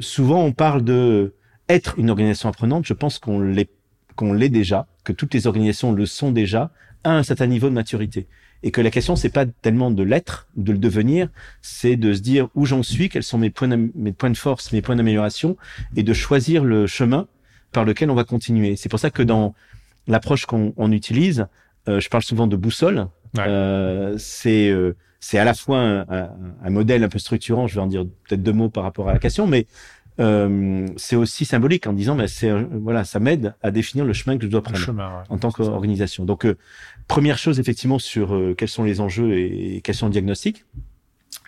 Souvent, 0.00 0.42
on 0.42 0.52
parle 0.52 0.82
de 0.82 1.34
être 1.68 1.98
une 1.98 2.10
organisation 2.10 2.48
apprenante. 2.48 2.84
Je 2.84 2.92
pense 2.92 3.18
qu'on 3.18 3.40
l'est 3.40 3.70
qu'on 4.16 4.32
l'est 4.32 4.48
déjà, 4.48 4.86
que 5.04 5.12
toutes 5.12 5.34
les 5.34 5.46
organisations 5.46 5.92
le 5.92 6.06
sont 6.06 6.32
déjà 6.32 6.70
à 7.04 7.12
un 7.12 7.22
certain 7.22 7.46
niveau 7.46 7.68
de 7.68 7.74
maturité. 7.74 8.26
Et 8.62 8.70
que 8.70 8.80
la 8.80 8.90
question, 8.90 9.14
c'est 9.14 9.28
pas 9.28 9.44
tellement 9.44 9.90
de 9.90 10.02
l'être 10.02 10.48
de 10.56 10.72
le 10.72 10.78
devenir, 10.78 11.28
c'est 11.60 11.96
de 11.96 12.14
se 12.14 12.20
dire 12.20 12.48
où 12.54 12.64
j'en 12.64 12.82
suis, 12.82 13.10
quels 13.10 13.22
sont 13.22 13.36
mes 13.36 13.50
points, 13.50 13.68
mes 13.94 14.12
points 14.12 14.30
de 14.30 14.36
force, 14.36 14.72
mes 14.72 14.80
points 14.80 14.96
d'amélioration, 14.96 15.56
et 15.96 16.02
de 16.02 16.12
choisir 16.14 16.64
le 16.64 16.86
chemin 16.86 17.28
par 17.72 17.84
lequel 17.84 18.10
on 18.10 18.14
va 18.14 18.24
continuer. 18.24 18.76
C'est 18.76 18.88
pour 18.88 18.98
ça 19.00 19.10
que 19.10 19.22
dans 19.22 19.54
l'approche 20.06 20.46
qu'on 20.46 20.72
on 20.76 20.92
utilise, 20.92 21.46
euh, 21.88 22.00
je 22.00 22.08
parle 22.08 22.22
souvent 22.22 22.46
de 22.46 22.56
boussole, 22.56 23.08
Ouais. 23.36 23.44
Euh, 23.48 24.14
c'est 24.16 24.70
euh, 24.70 24.96
c'est 25.18 25.38
à 25.38 25.44
la 25.44 25.54
fois 25.54 25.78
un, 25.78 26.00
un, 26.02 26.30
un, 26.62 26.70
modèle 26.70 27.02
un 27.02 27.08
peu 27.08 27.18
structurant, 27.18 27.66
je 27.66 27.74
vais 27.74 27.80
en 27.80 27.86
dire 27.86 28.04
peut-être 28.28 28.42
deux 28.42 28.52
mots 28.52 28.68
par 28.68 28.84
rapport 28.84 29.08
à 29.08 29.12
la 29.12 29.18
question, 29.18 29.46
mais 29.46 29.66
euh, 30.20 30.86
c'est 30.96 31.16
aussi 31.16 31.44
symbolique 31.44 31.86
en 31.86 31.92
disant, 31.92 32.14
bah, 32.14 32.28
c'est 32.28 32.50
voilà, 32.52 33.04
ça 33.04 33.20
m'aide 33.20 33.54
à 33.62 33.70
définir 33.70 34.04
le 34.04 34.12
chemin 34.12 34.38
que 34.38 34.44
je 34.44 34.50
dois 34.50 34.62
prendre 34.62 34.78
chemin, 34.78 35.08
ouais. 35.08 35.24
en 35.28 35.38
tant 35.38 35.50
qu'organisation. 35.50 36.24
Donc, 36.24 36.46
euh, 36.46 36.56
première 37.08 37.38
chose 37.38 37.58
effectivement 37.60 37.98
sur 37.98 38.34
euh, 38.34 38.54
quels 38.56 38.68
sont 38.68 38.84
les 38.84 39.00
enjeux 39.00 39.36
et, 39.36 39.76
et 39.76 39.80
quels 39.80 39.94
sont 39.94 40.06
les 40.06 40.12
diagnostics. 40.12 40.64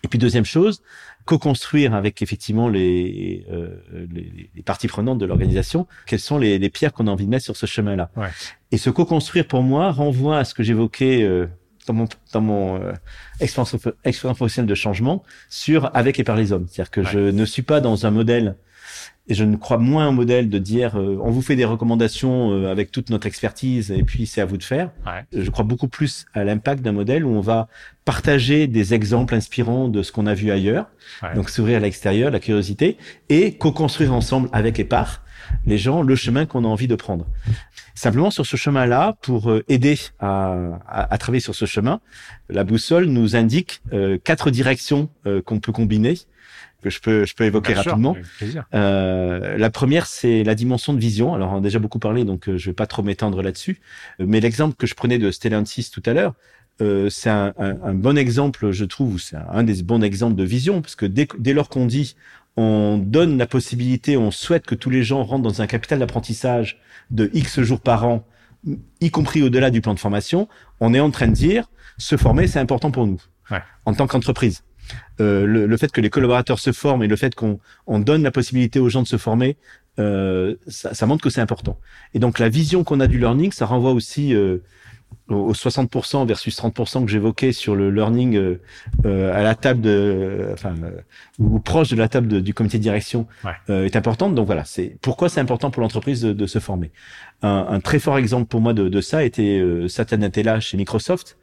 Et 0.04 0.08
puis 0.08 0.18
deuxième 0.18 0.44
chose, 0.44 0.82
co-construire 1.24 1.94
avec 1.94 2.22
effectivement 2.22 2.68
les, 2.68 3.44
euh, 3.50 3.80
les, 4.12 4.50
les, 4.54 4.62
parties 4.62 4.86
prenantes 4.86 5.18
de 5.18 5.26
l'organisation, 5.26 5.86
quelles 6.06 6.20
sont 6.20 6.38
les, 6.38 6.58
les 6.58 6.70
pierres 6.70 6.92
qu'on 6.92 7.06
a 7.08 7.10
envie 7.10 7.24
de 7.24 7.30
mettre 7.30 7.44
sur 7.44 7.56
ce 7.56 7.66
chemin-là. 7.66 8.10
Ouais. 8.16 8.28
Et 8.70 8.78
ce 8.78 8.90
co-construire 8.90 9.46
pour 9.46 9.62
moi 9.62 9.90
renvoie 9.90 10.38
à 10.38 10.44
ce 10.44 10.54
que 10.54 10.62
j'évoquais 10.62 11.22
euh, 11.22 11.46
dans 11.86 11.94
mon, 11.94 12.08
dans 12.32 12.40
mon 12.40 12.80
euh, 12.80 12.92
expérience, 13.40 13.76
expérience 14.04 14.36
professionnelle 14.36 14.68
de 14.68 14.74
changement 14.74 15.22
sur 15.48 15.90
avec 15.94 16.18
et 16.18 16.24
par 16.24 16.36
les 16.36 16.52
hommes. 16.52 16.66
C'est-à-dire 16.68 16.90
que 16.90 17.00
ouais. 17.00 17.10
je 17.10 17.18
ne 17.18 17.44
suis 17.44 17.62
pas 17.62 17.80
dans 17.80 18.06
un 18.06 18.10
modèle 18.10 18.56
et 19.28 19.34
je 19.34 19.44
ne 19.44 19.56
crois 19.56 19.78
moins 19.78 20.08
au 20.08 20.12
modèle 20.12 20.48
de 20.48 20.58
dire 20.58 20.96
euh, 20.96 21.18
on 21.20 21.30
vous 21.30 21.42
fait 21.42 21.56
des 21.56 21.64
recommandations 21.64 22.52
euh, 22.52 22.70
avec 22.70 22.92
toute 22.92 23.10
notre 23.10 23.26
expertise 23.26 23.90
et 23.90 24.02
puis 24.02 24.26
c'est 24.26 24.40
à 24.40 24.44
vous 24.44 24.56
de 24.56 24.62
faire. 24.62 24.90
Ouais. 25.04 25.24
Je 25.42 25.50
crois 25.50 25.64
beaucoup 25.64 25.88
plus 25.88 26.26
à 26.32 26.44
l'impact 26.44 26.82
d'un 26.82 26.92
modèle 26.92 27.24
où 27.24 27.30
on 27.30 27.40
va 27.40 27.68
partager 28.04 28.68
des 28.68 28.94
exemples 28.94 29.34
inspirants 29.34 29.88
de 29.88 30.02
ce 30.02 30.12
qu'on 30.12 30.26
a 30.26 30.34
vu 30.34 30.50
ailleurs. 30.50 30.86
Ouais. 31.22 31.34
Donc 31.34 31.50
s'ouvrir 31.50 31.78
à 31.78 31.80
l'extérieur, 31.80 32.30
la 32.30 32.38
curiosité 32.38 32.98
et 33.28 33.56
co-construire 33.56 34.12
ensemble 34.14 34.48
avec 34.52 34.78
et 34.78 34.84
par 34.84 35.22
les 35.66 35.78
gens 35.78 36.02
le 36.02 36.16
chemin 36.16 36.46
qu'on 36.46 36.64
a 36.64 36.68
envie 36.68 36.88
de 36.88 36.94
prendre. 36.96 37.26
Simplement 37.94 38.30
sur 38.30 38.44
ce 38.46 38.56
chemin-là, 38.56 39.16
pour 39.22 39.50
euh, 39.50 39.64
aider 39.68 39.98
à, 40.18 40.52
à, 40.86 41.12
à, 41.14 41.18
travailler 41.18 41.40
sur 41.40 41.54
ce 41.54 41.64
chemin, 41.64 42.00
la 42.50 42.62
boussole 42.64 43.06
nous 43.06 43.36
indique 43.36 43.80
euh, 43.92 44.18
quatre 44.22 44.50
directions 44.50 45.08
euh, 45.26 45.40
qu'on 45.42 45.60
peut 45.60 45.72
combiner 45.72 46.18
que 46.82 46.90
je 46.90 47.00
peux 47.00 47.24
je 47.24 47.34
peux 47.34 47.44
évoquer 47.44 47.72
Bien 47.72 47.82
rapidement. 47.90 48.14
Euh, 48.74 49.56
la 49.56 49.70
première, 49.70 50.06
c'est 50.06 50.44
la 50.44 50.54
dimension 50.54 50.92
de 50.92 51.00
vision. 51.00 51.34
Alors, 51.34 51.52
on 51.54 51.58
a 51.58 51.60
déjà 51.60 51.78
beaucoup 51.78 51.98
parlé, 51.98 52.24
donc 52.24 52.48
euh, 52.48 52.58
je 52.58 52.70
vais 52.70 52.74
pas 52.74 52.86
trop 52.86 53.02
m'étendre 53.02 53.42
là-dessus. 53.42 53.80
Euh, 54.20 54.24
Mais 54.28 54.40
l'exemple 54.40 54.76
que 54.76 54.86
je 54.86 54.94
prenais 54.94 55.18
de 55.18 55.30
Stellantis 55.30 55.90
tout 55.90 56.02
à 56.04 56.12
l'heure, 56.12 56.34
euh, 56.82 57.08
c'est 57.08 57.30
un, 57.30 57.54
un- 57.58 57.80
un 57.82 57.94
bon 57.94 58.18
exemple, 58.18 58.70
je 58.72 58.84
trouve, 58.84 59.14
ou 59.14 59.18
c'est 59.18 59.36
un 59.50 59.62
des 59.62 59.82
bons 59.82 60.02
exemples 60.02 60.36
de 60.36 60.44
vision, 60.44 60.82
parce 60.82 60.94
que 60.96 61.06
dès, 61.06 61.26
dès 61.38 61.54
lors 61.54 61.70
qu'on 61.70 61.86
dit 61.86 62.14
on 62.56 62.98
donne 62.98 63.36
la 63.38 63.46
possibilité, 63.46 64.16
on 64.16 64.30
souhaite 64.30 64.64
que 64.66 64.74
tous 64.74 64.90
les 64.90 65.02
gens 65.02 65.22
rentrent 65.24 65.42
dans 65.42 65.62
un 65.62 65.66
capital 65.66 65.98
d'apprentissage 65.98 66.78
de 67.10 67.30
X 67.34 67.60
jours 67.60 67.80
par 67.80 68.06
an, 68.06 68.26
y 69.00 69.10
compris 69.10 69.42
au-delà 69.42 69.70
du 69.70 69.80
plan 69.80 69.94
de 69.94 70.00
formation, 70.00 70.48
on 70.80 70.94
est 70.94 71.00
en 71.00 71.10
train 71.10 71.28
de 71.28 71.32
dire 71.34 71.70
se 71.98 72.16
former, 72.16 72.46
c'est 72.46 72.58
important 72.58 72.90
pour 72.90 73.06
nous, 73.06 73.20
Ouais. 73.50 73.62
en 73.84 73.94
tant 73.94 74.06
qu'entreprise. 74.06 74.64
Euh, 75.20 75.46
le, 75.46 75.66
le 75.66 75.76
fait 75.76 75.90
que 75.90 76.00
les 76.00 76.10
collaborateurs 76.10 76.58
se 76.60 76.70
forment 76.72 77.02
et 77.02 77.08
le 77.08 77.16
fait 77.16 77.34
qu'on 77.34 77.58
on 77.86 77.98
donne 77.98 78.22
la 78.22 78.30
possibilité 78.30 78.78
aux 78.78 78.88
gens 78.88 79.02
de 79.02 79.08
se 79.08 79.16
former, 79.16 79.56
euh, 79.98 80.54
ça, 80.68 80.94
ça 80.94 81.06
montre 81.06 81.22
que 81.24 81.30
c'est 81.30 81.40
important. 81.40 81.78
Et 82.14 82.18
donc 82.18 82.38
la 82.38 82.48
vision 82.48 82.84
qu'on 82.84 83.00
a 83.00 83.06
du 83.06 83.18
learning, 83.18 83.50
ça 83.52 83.66
renvoie 83.66 83.92
aussi 83.92 84.34
euh, 84.34 84.58
aux 85.28 85.34
aux 85.50 85.52
60% 85.54 86.26
versus 86.26 86.56
30% 86.56 87.04
que 87.04 87.10
j'évoquais 87.10 87.52
sur 87.52 87.74
le 87.74 87.90
learning 87.90 88.36
euh, 88.36 88.60
euh, 89.04 89.34
à 89.34 89.42
la 89.42 89.54
table 89.54 89.80
de, 89.80 90.50
enfin, 90.52 90.74
euh, 90.84 91.00
ou 91.38 91.58
proche 91.58 91.88
de 91.90 91.96
la 91.96 92.08
table 92.08 92.28
de- 92.28 92.40
du 92.40 92.54
comité 92.54 92.78
de 92.78 92.82
direction 92.82 93.26
Ouais. 93.44 93.50
euh, 93.70 93.84
est 93.84 93.96
importante. 93.96 94.34
Donc 94.34 94.46
voilà, 94.46 94.64
c'est 94.64 94.96
pourquoi 95.02 95.28
c'est 95.28 95.40
important 95.40 95.70
pour 95.70 95.82
l'entreprise 95.82 96.20
de, 96.22 96.32
de 96.32 96.46
se 96.46 96.58
former? 96.60 96.92
Un, 97.42 97.66
un 97.70 97.80
très 97.80 97.98
fort 97.98 98.18
exemple 98.18 98.46
pour 98.46 98.60
moi 98.60 98.72
de, 98.72 98.88
de 98.88 99.00
ça 99.00 99.24
était 99.24 99.58
euh, 99.58 99.88
Satya 99.88 100.16
Nadella 100.16 100.60
chez 100.60 100.76
Microsoft, 100.76 101.38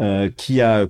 euh, 0.00 0.28
qui 0.36 0.60
a 0.60 0.86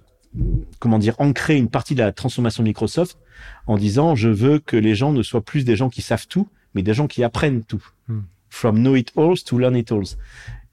comment 0.78 0.98
dire 0.98 1.16
ancré 1.18 1.56
une 1.56 1.68
partie 1.68 1.94
de 1.94 2.00
la 2.02 2.12
transformation 2.12 2.62
de 2.62 2.68
Microsoft 2.68 3.18
en 3.66 3.76
disant 3.76 4.14
je 4.14 4.28
veux 4.28 4.60
que 4.60 4.76
les 4.76 4.94
gens 4.94 5.12
ne 5.12 5.22
soient 5.22 5.44
plus 5.44 5.64
des 5.64 5.74
gens 5.76 5.90
qui 5.90 6.02
savent 6.02 6.26
tout, 6.28 6.48
mais 6.74 6.82
des 6.82 6.94
gens 6.94 7.06
qui 7.08 7.22
apprennent 7.24 7.64
tout. 7.64 7.84
Hmm. 8.08 8.20
From 8.48 8.78
know 8.78 8.96
it 8.96 9.12
alls 9.16 9.42
to 9.44 9.58
learn 9.58 9.76
it 9.76 9.90
alls. 9.92 10.16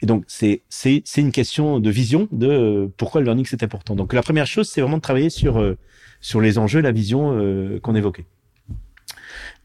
Et 0.02 0.06
donc 0.06 0.24
c'est 0.28 0.62
c'est 0.70 1.02
c'est 1.06 1.22
une 1.22 1.32
question 1.32 1.80
de 1.80 1.90
vision 1.90 2.28
de 2.32 2.48
euh, 2.48 2.88
pourquoi 2.98 3.22
le 3.22 3.26
learning 3.26 3.46
c'est 3.46 3.64
important. 3.64 3.96
Donc 3.96 4.14
la 4.14 4.22
première 4.22 4.48
chose 4.48 4.70
c'est 4.70 4.82
vraiment 4.82 4.98
de 4.98 5.02
travailler 5.02 5.30
sur 5.30 5.60
euh, 5.60 5.78
sur 6.22 6.42
les 6.42 6.58
enjeux, 6.58 6.82
la 6.82 6.92
vision 6.92 7.32
euh, 7.34 7.80
qu'on 7.80 7.96
évoquait. 7.96 8.26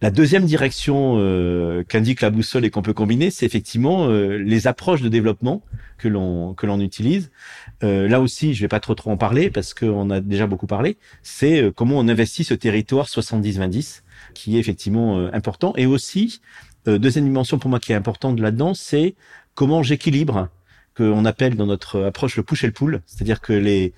La 0.03 0.11
deuxième 0.11 0.47
direction 0.47 1.15
euh, 1.19 1.85
qu'indique 1.85 2.23
la 2.23 2.31
boussole 2.31 2.65
et 2.65 2.71
qu'on 2.71 2.83
peut 2.83 2.93
combiner, 2.93 3.31
c'est 3.31 3.47
effectivement 3.47 4.09
euh, 4.09 4.37
les 4.37 4.67
approches 4.67 5.01
de 5.01 5.09
développement 5.09 5.63
que 5.97 6.09
l'on 6.09 6.55
que 6.55 6.67
l'on 6.67 6.81
utilise. 6.81 7.31
Euh, 7.85 8.09
là 8.09 8.21
aussi, 8.21 8.53
je 8.55 8.63
vais 8.63 8.69
pas 8.69 8.81
trop 8.81 8.97
trop 8.97 9.13
en 9.13 9.17
parler 9.17 9.49
parce 9.49 9.75
qu'on 9.75 10.11
a 10.11 10.21
déjà 10.21 10.49
beaucoup 10.49 10.67
parlé. 10.67 10.99
C'est 11.23 11.71
comment 11.77 11.99
on 11.99 12.09
investit 12.09 12.43
ce 12.43 12.55
territoire 12.55 13.07
70-20, 13.07 14.03
qui 14.35 14.57
est 14.57 14.61
effectivement 14.61 15.29
important. 15.33 15.73
Et 15.77 15.87
aussi, 15.87 16.41
deuxième 16.87 17.25
dimension 17.25 17.61
pour 17.61 17.71
moi 17.71 17.79
qui 17.79 17.93
est 17.93 17.95
importante 17.95 18.41
là-dedans, 18.41 18.75
c'est 18.75 19.15
comment 19.55 19.83
j'équilibre, 19.83 20.49
qu'on 20.97 21.25
appelle 21.25 21.57
dans 21.57 21.67
notre 21.67 22.03
approche 22.05 22.37
le 22.37 22.43
push 22.43 22.65
et 22.65 22.67
le 22.67 22.73
pull, 22.73 23.03
c'est-à-dire 23.07 23.41
que 23.41 23.53
les 23.53 23.93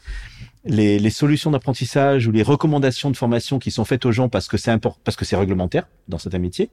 les, 0.64 0.98
les 0.98 1.10
solutions 1.10 1.50
d'apprentissage 1.50 2.26
ou 2.26 2.32
les 2.32 2.42
recommandations 2.42 3.10
de 3.10 3.16
formation 3.16 3.58
qui 3.58 3.70
sont 3.70 3.84
faites 3.84 4.06
aux 4.06 4.12
gens 4.12 4.28
parce 4.28 4.48
que 4.48 4.56
c'est 4.56 4.70
important, 4.70 4.98
parce 5.04 5.16
que 5.16 5.24
c'est 5.24 5.36
réglementaire 5.36 5.86
dans 6.08 6.18
certains 6.18 6.38
métiers, 6.38 6.70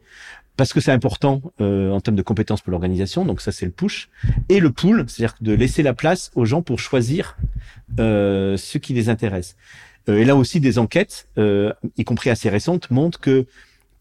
parce 0.55 0.71
que 0.71 0.79
c'est 0.79 0.91
important 0.91 1.41
euh, 1.59 1.91
en 1.91 1.99
termes 1.99 2.15
de 2.15 2.21
compétences 2.21 2.61
pour 2.61 2.71
l'organisation. 2.71 3.25
Donc 3.25 3.41
ça 3.41 3.51
c'est 3.51 3.65
le 3.65 3.71
push 3.71 4.09
et 4.49 4.59
le 4.59 4.71
pull, 4.71 5.05
c'est-à-dire 5.07 5.35
de 5.41 5.53
laisser 5.53 5.83
la 5.83 5.93
place 5.93 6.31
aux 6.35 6.45
gens 6.45 6.61
pour 6.61 6.79
choisir 6.79 7.37
euh, 7.99 8.55
ce 8.57 8.77
qui 8.77 8.93
les 8.93 9.09
intéresse. 9.09 9.57
Euh, 10.07 10.17
et 10.17 10.25
là 10.25 10.35
aussi 10.35 10.59
des 10.59 10.79
enquêtes, 10.79 11.27
euh, 11.37 11.73
y 11.97 12.05
compris 12.05 12.29
assez 12.29 12.49
récentes, 12.49 12.89
montrent 12.91 13.19
que 13.19 13.45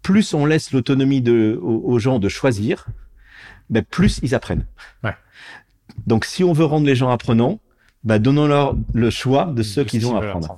plus 0.02 0.32
on 0.34 0.46
laisse 0.46 0.72
l'autonomie 0.72 1.20
de, 1.20 1.58
aux 1.62 1.98
gens 1.98 2.18
de 2.18 2.28
choisir, 2.30 2.86
ben 3.70 3.82
plus 3.82 4.20
ils 4.22 4.34
apprennent. 4.34 4.66
Ouais. 5.04 5.14
Donc 6.06 6.24
si 6.24 6.44
on 6.44 6.52
veut 6.52 6.64
rendre 6.64 6.86
les 6.86 6.94
gens 6.94 7.10
apprenants, 7.10 7.60
bah, 8.04 8.18
donnons-leur 8.18 8.76
le 8.94 9.10
choix 9.10 9.44
de 9.54 9.62
ce 9.62 9.80
De 9.80 9.84
qu'ils 9.84 10.06
ont 10.06 10.16
à 10.16 10.24
apprendre. 10.24 10.56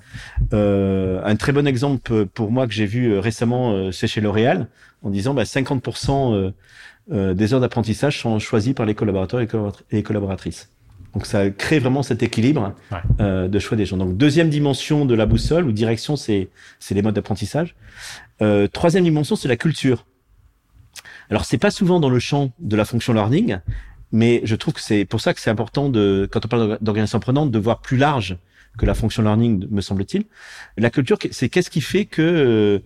Euh, 0.53 1.21
un 1.25 1.37
très 1.37 1.53
bon 1.53 1.67
exemple 1.67 2.27
pour 2.27 2.51
moi 2.53 2.67
que 2.67 2.73
j'ai 2.73 2.87
vu 2.87 3.13
euh, 3.13 3.21
récemment, 3.21 3.73
euh, 3.73 3.91
c'est 3.93 4.07
chez 4.07 4.21
L'Oréal, 4.21 4.69
en 5.03 5.11
disant 5.11 5.35
bah, 5.35 5.43
50% 5.45 6.35
euh, 6.35 6.51
euh, 7.11 7.35
des 7.35 7.53
heures 7.53 7.61
d'apprentissage 7.61 8.21
sont 8.21 8.39
choisies 8.39 8.75
par 8.75 8.87
les 8.87 8.95
collaborateurs 8.95 9.41
et 9.41 9.49
les 9.91 10.03
collaboratrices. 10.05 10.69
Donc 11.15 11.27
ça 11.27 11.51
crée 11.51 11.79
vraiment 11.81 12.03
cet 12.03 12.23
équilibre 12.23 12.75
Ouais. 12.91 12.99
euh, 13.21 13.49
de 13.49 13.59
choix 13.59 13.77
des 13.77 13.87
gens. 13.87 13.97
Donc 13.97 14.17
deuxième 14.17 14.49
dimension 14.49 15.05
de 15.05 15.15
la 15.15 15.27
boussole 15.27 15.67
ou 15.67 15.73
direction, 15.73 16.17
c'est 16.17 16.49
c'est 16.79 16.95
les 16.95 17.03
modes 17.03 17.15
d'apprentissage. 17.15 17.75
Euh, 18.41 18.67
troisième 18.69 19.05
dimension, 19.05 19.35
c'est 19.37 19.49
la 19.49 19.57
culture. 19.57 20.07
Alors 21.31 21.45
c'est 21.45 21.59
pas 21.59 21.71
souvent 21.71 22.01
dans 22.01 22.11
le 22.11 22.19
champ 22.19 22.53
de 22.59 22.77
la 22.77 22.85
fonction 22.85 23.13
learning, 23.13 23.59
mais 24.13 24.43
je 24.45 24.55
trouve 24.55 24.75
que 24.75 24.81
c'est 24.81 25.05
pour 25.05 25.21
ça 25.21 25.35
que 25.35 25.41
c'est 25.41 25.51
important 25.51 25.89
de, 25.89 26.29
quand 26.31 26.45
on 26.45 26.49
parle 26.49 26.79
d'organisation 26.81 27.19
apprenante, 27.19 27.51
de 27.51 27.59
voir 27.59 27.81
plus 27.81 27.97
large 27.97 28.37
que 28.79 28.87
la 28.87 28.95
fonction 28.95 29.23
learning, 29.23 29.67
me 29.71 29.81
semble-t-il. 29.81 30.25
La 30.79 30.91
culture, 30.91 31.19
c'est 31.31 31.49
qu'est-ce 31.49 31.71
qui 31.71 31.81
fait 31.81 32.07
que 32.07 32.23
euh, 32.23 32.79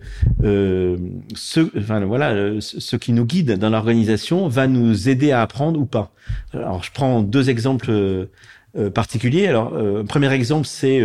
euh, 0.43 0.97
ce, 1.33 1.71
enfin 1.77 2.03
voilà, 2.05 2.31
euh, 2.31 2.59
ce 2.59 2.95
qui 2.95 3.13
nous 3.13 3.25
guide 3.25 3.53
dans 3.53 3.69
l'organisation 3.69 4.47
va 4.47 4.67
nous 4.67 5.09
aider 5.09 5.31
à 5.31 5.41
apprendre 5.41 5.79
ou 5.79 5.85
pas. 5.85 6.11
Alors, 6.53 6.83
je 6.83 6.91
prends 6.91 7.21
deux 7.21 7.49
exemples 7.49 7.89
euh, 7.89 8.89
particuliers. 8.93 9.47
Alors, 9.47 9.73
euh, 9.73 10.03
premier 10.03 10.31
exemple, 10.33 10.67
c'est 10.67 11.01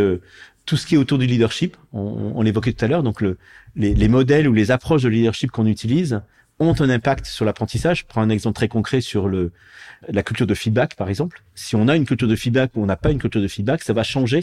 tout 0.67 0.77
ce 0.77 0.87
qui 0.87 0.97
est 0.97 0.99
autour 0.99 1.19
du 1.19 1.27
leadership. 1.27 1.77
On, 1.93 2.43
l'évoquait 2.43 2.73
tout 2.73 2.85
à 2.85 2.89
l'heure. 2.89 3.03
Donc, 3.03 3.21
le, 3.21 3.39
les, 3.77 3.95
les 3.95 4.09
modèles 4.09 4.49
ou 4.49 4.53
les 4.53 4.71
approches 4.71 5.03
de 5.03 5.09
leadership 5.09 5.51
qu'on 5.51 5.67
utilise 5.67 6.23
ont 6.69 6.81
un 6.81 6.91
impact 6.91 7.27
sur 7.27 7.45
l'apprentissage. 7.45 8.01
Je 8.01 8.05
prends 8.07 8.23
un 8.23 8.31
exemple 8.31 8.57
très 8.57 8.69
concret 8.69 9.01
sur 9.01 9.29
le, 9.29 9.53
la 10.09 10.23
culture 10.23 10.47
de 10.47 10.55
feedback, 10.55 10.95
par 10.95 11.09
exemple. 11.09 11.43
Si 11.55 11.77
on 11.77 11.89
a 11.89 11.97
une 11.97 12.05
culture 12.05 12.29
de 12.29 12.37
feedback 12.37 12.73
ou 12.75 12.83
on 12.83 12.87
n'a 12.87 12.97
pas 12.97 13.11
une 13.11 13.19
culture 13.19 13.41
de 13.41 13.49
feedback, 13.49 13.83
ça 13.83 13.93
va 13.93 14.03
changer 14.03 14.43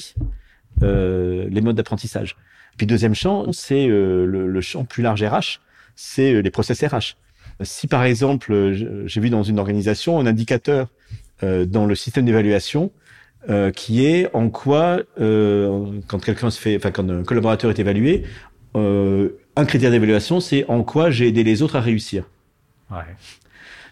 euh, 0.84 1.48
les 1.50 1.62
modes 1.62 1.76
d'apprentissage. 1.76 2.36
Puis 2.78 2.88
deuxième 2.88 3.16
champ, 3.16 3.52
c'est 3.52 3.88
euh, 3.88 4.26
le, 4.26 4.48
le 4.48 4.62
champ 4.62 4.86
plus 4.86 5.04
large 5.04 5.24
RH, 5.24 5.60
c'est 5.96 6.34
euh, 6.34 6.40
les 6.40 6.52
process 6.52 6.84
RH. 6.84 7.16
Si 7.62 7.88
par 7.88 8.04
exemple, 8.04 8.54
euh, 8.54 9.06
j'ai 9.06 9.20
vu 9.20 9.30
dans 9.30 9.44
une 9.44 9.60
organisation 9.60 10.20
un 10.20 10.26
indicateur 10.26 10.88
euh, 11.44 11.66
dans 11.66 11.86
le 11.86 11.96
système 11.96 12.26
d'évaluation 12.26 12.92
euh, 13.50 13.72
qui 13.72 14.06
est 14.06 14.30
en 14.34 14.50
quoi, 14.50 15.02
quand 15.18 16.20
quelqu'un 16.24 16.50
se 16.50 16.60
fait, 16.60 16.76
enfin 16.78 16.92
quand 16.92 17.10
un 17.10 17.24
collaborateur 17.24 17.72
est 17.72 17.80
évalué, 17.80 18.24
euh, 18.76 19.30
un 19.60 19.66
critère 19.66 19.92
d'évaluation, 19.92 20.40
c'est 20.40 20.66
en 20.68 20.84
quoi 20.84 21.12
j'ai 21.12 21.28
aidé 21.28 21.44
les 21.44 21.62
autres 21.62 21.76
à 21.76 21.82
réussir. 21.82 22.24
Ouais. 22.92 22.98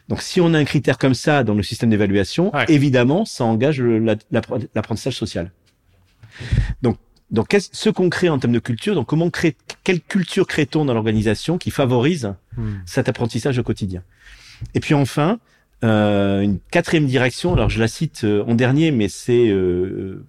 Donc, 0.09 0.21
si 0.21 0.39
on 0.39 0.53
a 0.53 0.57
un 0.57 0.63
critère 0.65 0.97
comme 0.97 1.13
ça 1.13 1.43
dans 1.43 1.53
le 1.53 1.63
système 1.63 1.89
d'évaluation, 1.89 2.53
Ouais. 2.55 2.65
évidemment, 2.69 3.25
ça 3.25 3.43
engage 3.43 3.81
la- 3.81 4.15
l'apprentissage 4.31 5.15
social. 5.15 5.51
Donc, 6.81 6.97
donc 7.29 7.49
qu'est-ce- 7.49 7.69
ce 7.73 7.89
qu'on 7.89 8.09
crée 8.09 8.29
en 8.29 8.39
termes 8.39 8.53
de 8.53 8.59
culture, 8.59 8.95
donc 8.95 9.07
comment 9.07 9.29
créer, 9.29 9.55
quelle 9.83 9.99
culture 9.99 10.47
crée-t-on 10.47 10.85
dans 10.85 10.93
l'organisation 10.93 11.57
qui 11.57 11.71
favorise 11.71 12.33
Hmm. 12.55 12.75
cet 12.85 13.09
apprentissage 13.09 13.57
au 13.59 13.63
quotidien? 13.63 14.01
Et 14.73 14.79
puis 14.79 14.93
enfin, 14.93 15.39
euh, 15.83 16.39
une 16.41 16.59
quatrième 16.71 17.05
direction, 17.05 17.53
alors 17.53 17.69
je 17.69 17.79
la 17.79 17.87
cite 17.89 18.23
euh, 18.23 18.43
en 18.47 18.55
dernier, 18.55 18.91
mais 18.91 19.09
c'est 19.09 19.49
euh, 19.49 20.23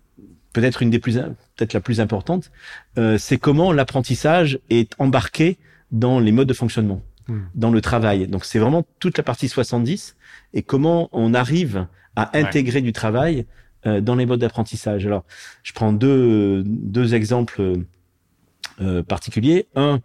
peut-être 0.52 0.83
une 0.83 0.90
des 0.90 0.99
plus, 0.99 1.14
peut-être 1.57 1.73
la 1.73 1.81
plus 1.81 2.00
importante, 2.00 2.50
euh, 2.99 3.19
c'est 3.19 3.38
comment 3.38 3.73
l'apprentissage 3.73 4.59
est 4.71 4.93
embarqué 4.99 5.59
dans 5.93 6.19
les 6.21 6.33
modes 6.33 6.49
de 6.49 6.55
fonctionnement 6.55 7.02
Hmm. 7.31 7.40
dans 7.55 7.71
le 7.71 7.83
travail. 7.83 8.26
Donc 8.26 8.47
c'est 8.47 8.59
vraiment 8.59 8.87
toute 9.00 9.19
la 9.19 9.23
partie 9.23 9.49
70 9.50 10.17
et 10.55 10.62
comment 10.62 11.11
on 11.12 11.35
arrive 11.35 11.87
à 12.17 12.31
Ouais. 12.33 12.40
intégrer 12.43 12.81
du 12.81 12.93
travail 12.95 13.45
euh, 13.87 14.00
dans 14.00 14.14
les 14.14 14.25
modes 14.25 14.40
d'apprentissage. 14.40 15.05
Alors, 15.07 15.25
je 15.62 15.75
prends 15.75 15.93
deux, 15.93 16.62
deux 16.64 17.14
exemples 17.14 17.75
euh, 18.81 19.02
particuliers. 19.02 19.67
Un, 19.75 20.00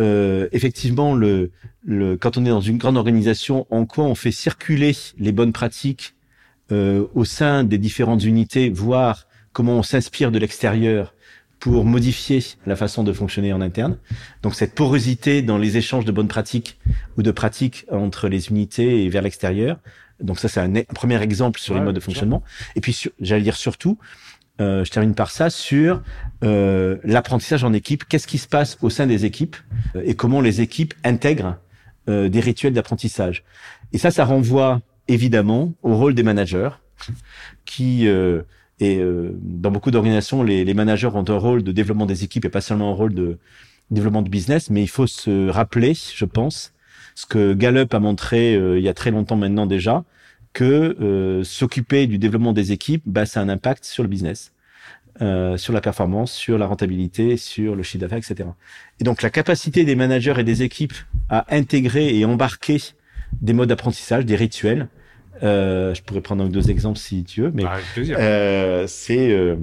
euh, 0.00 0.48
effectivement, 0.52 1.14
le, 1.14 1.50
le, 1.84 2.16
quand 2.16 2.36
on 2.36 2.44
est 2.44 2.50
dans 2.50 2.60
une 2.60 2.78
grande 2.78 2.96
organisation, 2.96 3.66
en 3.70 3.84
quoi 3.84 4.04
on 4.04 4.14
fait 4.14 4.30
circuler 4.30 4.96
les 5.18 5.32
bonnes 5.32 5.52
pratiques 5.52 6.14
euh, 6.70 7.06
au 7.14 7.24
sein 7.24 7.64
des 7.64 7.78
différentes 7.78 8.22
unités, 8.24 8.70
voire 8.70 9.26
comment 9.52 9.74
on 9.78 9.82
s'inspire 9.82 10.30
de 10.30 10.38
l'extérieur 10.38 11.14
pour 11.60 11.84
modifier 11.84 12.42
la 12.66 12.76
façon 12.76 13.02
de 13.02 13.12
fonctionner 13.12 13.52
en 13.52 13.60
interne. 13.60 13.98
Donc 14.42 14.54
cette 14.54 14.74
porosité 14.74 15.42
dans 15.42 15.58
les 15.58 15.76
échanges 15.76 16.04
de 16.04 16.12
bonnes 16.12 16.28
pratiques 16.28 16.78
ou 17.16 17.22
de 17.22 17.32
pratiques 17.32 17.84
entre 17.90 18.28
les 18.28 18.48
unités 18.50 19.04
et 19.04 19.08
vers 19.08 19.22
l'extérieur. 19.22 19.78
Donc 20.20 20.38
ça 20.38 20.48
c'est 20.48 20.60
un, 20.60 20.74
un 20.76 20.82
premier 20.94 21.20
exemple 21.20 21.58
sur 21.58 21.74
Ouais, 21.74 21.80
les 21.80 21.84
modes 21.84 21.96
de 21.96 22.00
sûr. 22.00 22.06
fonctionnement. 22.12 22.44
Et 22.76 22.80
puis 22.80 23.02
j'allais 23.20 23.42
dire 23.42 23.56
surtout, 23.56 23.98
euh, 24.60 24.84
je 24.84 24.90
termine 24.92 25.14
par 25.14 25.30
ça 25.30 25.50
sur 25.50 26.00
euh, 26.44 26.98
l'apprentissage 27.02 27.64
en 27.64 27.72
équipe. 27.72 28.04
Qu'est-ce 28.08 28.26
qui 28.28 28.38
se 28.38 28.48
passe 28.48 28.78
au 28.80 28.90
sein 28.90 29.06
des 29.08 29.24
équipes 29.24 29.56
euh, 29.96 30.02
et 30.04 30.14
comment 30.14 30.40
les 30.40 30.60
équipes 30.60 30.94
intègrent 31.04 31.56
euh, 32.08 32.28
des 32.28 32.40
rituels 32.40 32.72
d'apprentissage? 32.72 33.42
Et 33.92 33.98
ça, 33.98 34.10
ça 34.12 34.24
renvoie 34.24 34.80
évidemment 35.08 35.72
au 35.82 35.96
rôle 35.96 36.14
des 36.14 36.22
managers, 36.22 36.70
qui 37.64 38.06
euh, 38.06 38.42
et 38.80 38.98
euh, 38.98 39.36
dans 39.42 39.70
beaucoup 39.70 39.90
d'organisations, 39.90 40.42
les, 40.42 40.64
les, 40.64 40.74
managers 40.74 41.08
ont 41.08 41.24
un 41.28 41.36
rôle 41.36 41.62
de 41.62 41.72
développement 41.72 42.06
des 42.06 42.24
équipes 42.24 42.44
et 42.44 42.48
pas 42.48 42.60
seulement 42.60 42.90
un 42.90 42.94
rôle 42.94 43.14
de 43.14 43.38
développement 43.90 44.22
du 44.22 44.30
business. 44.30 44.70
Mais 44.70 44.82
il 44.82 44.88
faut 44.88 45.06
se 45.06 45.48
rappeler, 45.48 45.94
je 45.94 46.24
pense, 46.24 46.72
ce 47.14 47.26
que 47.26 47.54
Gallup 47.54 47.92
a 47.94 47.98
montré 47.98 48.54
il 48.54 48.82
y 48.82 48.88
a 48.88 48.94
très 48.94 49.10
longtemps 49.10 49.36
maintenant 49.36 49.66
déjà, 49.66 50.04
que 50.52 51.42
s'occuper 51.44 52.06
du 52.06 52.18
développement 52.18 52.52
des 52.52 52.70
équipes, 52.70 53.02
bah, 53.06 53.26
ça 53.26 53.40
a 53.40 53.42
un 53.42 53.48
impact 53.48 53.84
sur 53.84 54.04
le 54.04 54.08
business. 54.08 54.52
Euh, 55.20 55.56
sur 55.56 55.72
la 55.72 55.80
performance, 55.80 56.30
sur 56.30 56.58
la 56.58 56.66
rentabilité, 56.66 57.36
sur 57.36 57.74
le 57.74 57.82
chiffre 57.82 58.02
d'affaires, 58.02 58.18
etc. 58.18 58.50
Et 59.00 59.04
donc 59.04 59.22
la 59.22 59.30
capacité 59.30 59.84
des 59.84 59.96
managers 59.96 60.34
et 60.38 60.44
des 60.44 60.62
équipes 60.62 60.92
à 61.28 61.44
intégrer 61.52 62.16
et 62.16 62.24
embarquer 62.24 62.80
des 63.42 63.52
modes 63.52 63.68
d'apprentissage, 63.68 64.24
des 64.26 64.36
rituels. 64.36 64.86
Euh, 65.42 65.94
je 65.94 66.02
pourrais 66.02 66.20
prendre 66.20 66.48
deux 66.48 66.70
exemples 66.70 66.98
si 66.98 67.24
tu 67.24 67.42
veux, 67.42 67.52
mais 67.52 67.64
euh, 67.98 68.86
c'est 68.86 69.30
euh, 69.30 69.56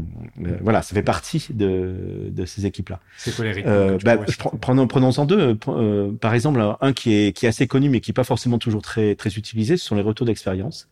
euh, 0.43 0.57
voilà, 0.61 0.81
ça 0.81 0.95
fait 0.95 1.03
partie 1.03 1.47
de, 1.51 2.29
de 2.29 2.45
ces 2.45 2.65
équipes-là. 2.65 2.99
C'est 3.17 3.35
quoi 3.35 3.45
les 3.45 3.51
rituels 3.51 3.97
bah, 4.03 4.17
Prenons 4.61 4.87
prenons-en 4.87 5.25
deux. 5.25 5.55
par 5.55 6.33
exemple, 6.33 6.61
un 6.79 6.93
qui 6.93 7.13
est 7.13 7.33
qui 7.33 7.45
est 7.45 7.49
assez 7.49 7.67
connu 7.67 7.89
mais 7.89 7.99
qui 7.99 8.11
est 8.11 8.13
pas 8.13 8.23
forcément 8.23 8.57
toujours 8.57 8.81
très 8.81 9.15
très 9.15 9.31
utilisé, 9.31 9.77
ce 9.77 9.85
sont 9.85 9.95
les 9.95 10.01
retours 10.01 10.25
d'expérience. 10.25 10.89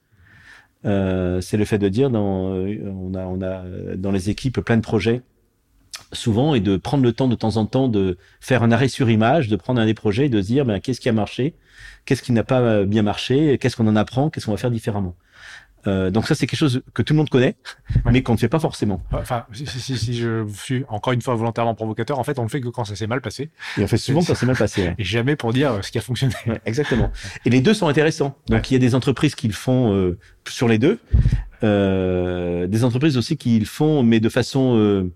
Euh, 0.85 1.39
c'est 1.41 1.57
le 1.57 1.65
fait 1.65 1.77
de 1.77 1.87
dire 1.87 2.09
dans, 2.09 2.53
euh, 2.53 2.77
on 2.91 3.13
a, 3.15 3.23
on 3.25 3.41
a 3.41 3.63
dans 3.95 4.11
les 4.11 4.29
équipes 4.29 4.59
plein 4.59 4.75
de 4.75 4.81
projets 4.81 5.21
souvent 6.12 6.55
et 6.55 6.59
de 6.59 6.77
prendre 6.77 7.03
le 7.03 7.12
temps 7.12 7.27
de 7.27 7.35
temps 7.35 7.57
en 7.57 7.65
temps 7.65 7.88
de 7.88 8.17
faire 8.39 8.63
un 8.63 8.71
arrêt 8.71 8.88
sur 8.88 9.09
image, 9.09 9.47
de 9.47 9.55
prendre 9.55 9.81
un 9.81 9.85
des 9.85 9.93
projets 9.93 10.27
et 10.27 10.29
de 10.29 10.41
se 10.41 10.47
dire 10.47 10.65
ben, 10.65 10.79
qu'est-ce 10.79 11.00
qui 11.00 11.09
a 11.09 11.13
marché, 11.13 11.55
qu'est-ce 12.05 12.21
qui 12.21 12.31
n'a 12.31 12.43
pas 12.43 12.83
bien 12.83 13.01
marché, 13.01 13.57
qu'est-ce 13.57 13.75
qu'on 13.75 13.88
en 13.88 13.95
apprend, 13.95 14.29
qu'est-ce 14.29 14.45
qu'on 14.45 14.51
va 14.51 14.57
faire 14.57 14.71
différemment. 14.71 15.15
Euh, 15.88 16.12
donc 16.12 16.27
ça, 16.27 16.35
c'est 16.35 16.47
quelque 16.47 16.59
chose 16.59 16.81
que 16.93 17.01
tout 17.01 17.13
le 17.13 17.17
monde 17.17 17.29
connaît, 17.29 17.55
mais 18.05 18.23
qu'on 18.23 18.33
ne 18.33 18.38
fait 18.38 18.47
pas 18.47 18.59
forcément. 18.59 19.01
Enfin, 19.12 19.45
si, 19.51 19.65
si, 19.65 19.97
si, 19.97 20.13
je 20.15 20.47
suis 20.53 20.85
encore 20.88 21.13
une 21.13 21.21
fois 21.21 21.35
volontairement 21.35 21.75
provocateur, 21.75 22.19
en 22.19 22.23
fait, 22.23 22.39
on 22.39 22.43
le 22.43 22.50
fait 22.50 22.62
que 22.62 22.69
quand 22.69 22.85
ça 22.85 22.95
s'est 22.95 23.07
mal 23.07 23.21
passé. 23.21 23.50
Et 23.77 23.83
on 23.83 23.88
fait 23.88 23.97
souvent 23.97 24.23
quand 24.23 24.35
c'est 24.35 24.45
mal 24.45 24.55
passé. 24.55 24.93
Et 24.97 25.03
jamais 25.03 25.35
pour 25.35 25.51
dire 25.51 25.73
euh, 25.73 25.81
ce 25.81 25.91
qui 25.91 25.97
a 25.97 26.01
fonctionné. 26.01 26.33
exactement. 26.65 27.12
Et 27.45 27.50
les 27.50 27.62
deux 27.62 27.73
sont 27.73 27.88
intéressants. 27.88 28.38
Donc 28.47 28.71
il 28.71 28.75
y 28.75 28.77
a 28.77 28.79
des 28.79 28.95
entreprises 28.95 29.35
qui 29.35 29.47
le 29.47 29.53
font 29.53 29.93
euh, 29.93 30.17
sur 30.47 30.67
les 30.67 30.77
deux, 30.77 31.00
euh, 31.63 32.67
des 32.67 32.83
entreprises 32.83 33.17
aussi 33.17 33.38
qui 33.38 33.59
le 33.59 33.65
font, 33.65 34.03
mais 34.03 34.19
de 34.19 34.29
façon 34.29 34.77
euh, 34.77 35.12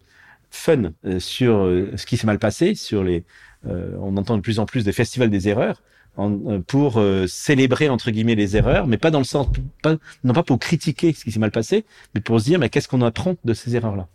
fun 0.50 0.92
sur 1.20 1.66
ce 1.96 2.06
qui 2.06 2.18
s'est 2.18 2.28
mal 2.28 2.40
passé, 2.40 2.76
sur 2.76 3.04
les. 3.04 3.24
on 3.66 4.18
entend 4.18 4.38
de 4.38 4.42
plus 4.42 4.60
en 4.60 4.66
plus 4.66 4.84
des 4.84 4.92
festivals 4.92 5.30
des 5.30 5.50
erreurs. 5.50 5.82
Euh, 6.20 6.60
pour 6.66 6.98
euh, 6.98 7.28
célébrer 7.28 7.90
entre 7.90 8.10
guillemets 8.10 8.34
les 8.34 8.58
erreurs, 8.58 8.88
mais 8.88 8.98
pas 8.98 9.12
dans 9.12 9.20
le 9.20 9.24
sens, 9.24 9.48
pas, 9.84 9.98
non 10.24 10.34
pas 10.34 10.42
pour 10.42 10.58
critiquer 10.58 11.14
ce 11.14 11.24
qui 11.24 11.32
s'est 11.32 11.40
mal 11.40 11.52
passé, 11.52 11.86
mais 12.16 12.22
pour 12.22 12.40
se 12.40 12.46
dire 12.46 12.58
mais 12.58 12.70
qu'est-ce 12.70 12.88
qu'on 12.88 13.04
apprend 13.04 13.36
de 13.46 13.54
ces 13.54 13.76
erreurs-là? 13.76 14.08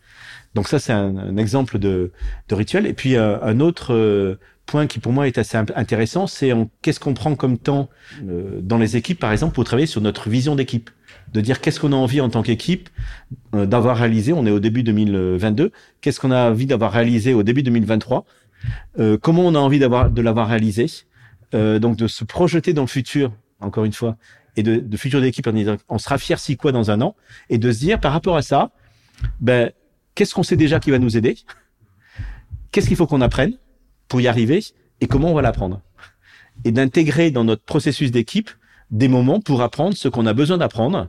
Donc 0.56 0.66
ça 0.66 0.80
c'est 0.80 0.92
un, 0.92 1.16
un, 1.16 1.36
exemple 1.36 1.78
de, 1.78 2.10
de 2.48 2.54
rituel. 2.56 2.86
Et 2.86 2.92
puis 2.92 3.14
euh, 3.14 3.40
un 3.40 3.60
autre 3.60 4.36
point 4.66 4.88
qui 4.88 4.98
pour 4.98 5.12
moi 5.12 5.28
est 5.28 5.38
assez 5.38 5.56
intéressant, 5.56 6.26
c'est 6.26 6.52
qu'est-ce 6.82 6.98
qu'on 6.98 7.14
prend 7.14 7.36
comme 7.36 7.56
temps 7.56 7.88
dans 8.20 8.78
les 8.78 8.96
équipes, 8.96 9.20
par 9.20 9.30
exemple, 9.32 9.54
pour 9.54 9.64
travailler 9.64 9.86
sur 9.86 10.00
notre 10.00 10.28
vision 10.28 10.56
d'équipe, 10.56 10.90
de 11.32 11.40
dire 11.40 11.60
qu'est-ce 11.60 11.80
qu'on 11.80 11.92
a 11.92 11.96
envie 11.96 12.20
en 12.20 12.28
tant 12.28 12.42
qu'équipe 12.42 12.88
d'avoir 13.52 13.96
réalisé. 13.96 14.32
On 14.32 14.46
est 14.46 14.50
au 14.50 14.60
début 14.60 14.82
2022. 14.82 15.72
Qu'est-ce 16.00 16.20
qu'on 16.20 16.30
a 16.30 16.50
envie 16.50 16.66
d'avoir 16.66 16.92
réalisé 16.92 17.34
au 17.34 17.42
début 17.42 17.62
2023 17.62 18.24
Comment 19.22 19.42
on 19.42 19.54
a 19.54 19.58
envie 19.58 19.78
de 19.78 20.20
l'avoir 20.20 20.48
réalisé 20.48 20.86
euh, 21.54 21.78
donc 21.78 21.96
de 21.96 22.06
se 22.06 22.24
projeter 22.24 22.72
dans 22.72 22.82
le 22.82 22.88
futur, 22.88 23.30
encore 23.60 23.84
une 23.84 23.92
fois, 23.92 24.16
et 24.56 24.62
de, 24.62 24.76
de 24.76 24.96
futur 24.96 25.20
d'équipe 25.20 25.46
en 25.46 25.52
disant 25.52 25.76
on 25.90 25.98
sera 25.98 26.16
fier 26.16 26.38
si 26.38 26.56
quoi 26.56 26.72
dans 26.72 26.90
un 26.90 27.02
an, 27.02 27.14
et 27.50 27.58
de 27.58 27.70
se 27.70 27.78
dire 27.78 28.00
par 28.00 28.12
rapport 28.12 28.36
à 28.36 28.42
ça, 28.42 28.70
ben 29.40 29.70
qu'est-ce 30.14 30.34
qu'on 30.34 30.42
sait 30.42 30.56
déjà 30.56 30.80
qui 30.80 30.90
va 30.90 30.98
nous 30.98 31.16
aider, 31.16 31.36
qu'est-ce 32.70 32.88
qu'il 32.88 32.96
faut 32.96 33.06
qu'on 33.06 33.20
apprenne 33.20 33.58
pour 34.08 34.22
y 34.22 34.28
arriver, 34.28 34.62
et 35.02 35.06
comment 35.06 35.30
on 35.30 35.34
va 35.34 35.42
l'apprendre, 35.42 35.82
et 36.64 36.72
d'intégrer 36.72 37.30
dans 37.30 37.44
notre 37.44 37.64
processus 37.64 38.10
d'équipe 38.10 38.50
des 38.90 39.08
moments 39.08 39.40
pour 39.40 39.60
apprendre 39.60 39.94
ce 39.94 40.08
qu'on 40.08 40.24
a 40.24 40.32
besoin 40.32 40.56
d'apprendre 40.56 41.08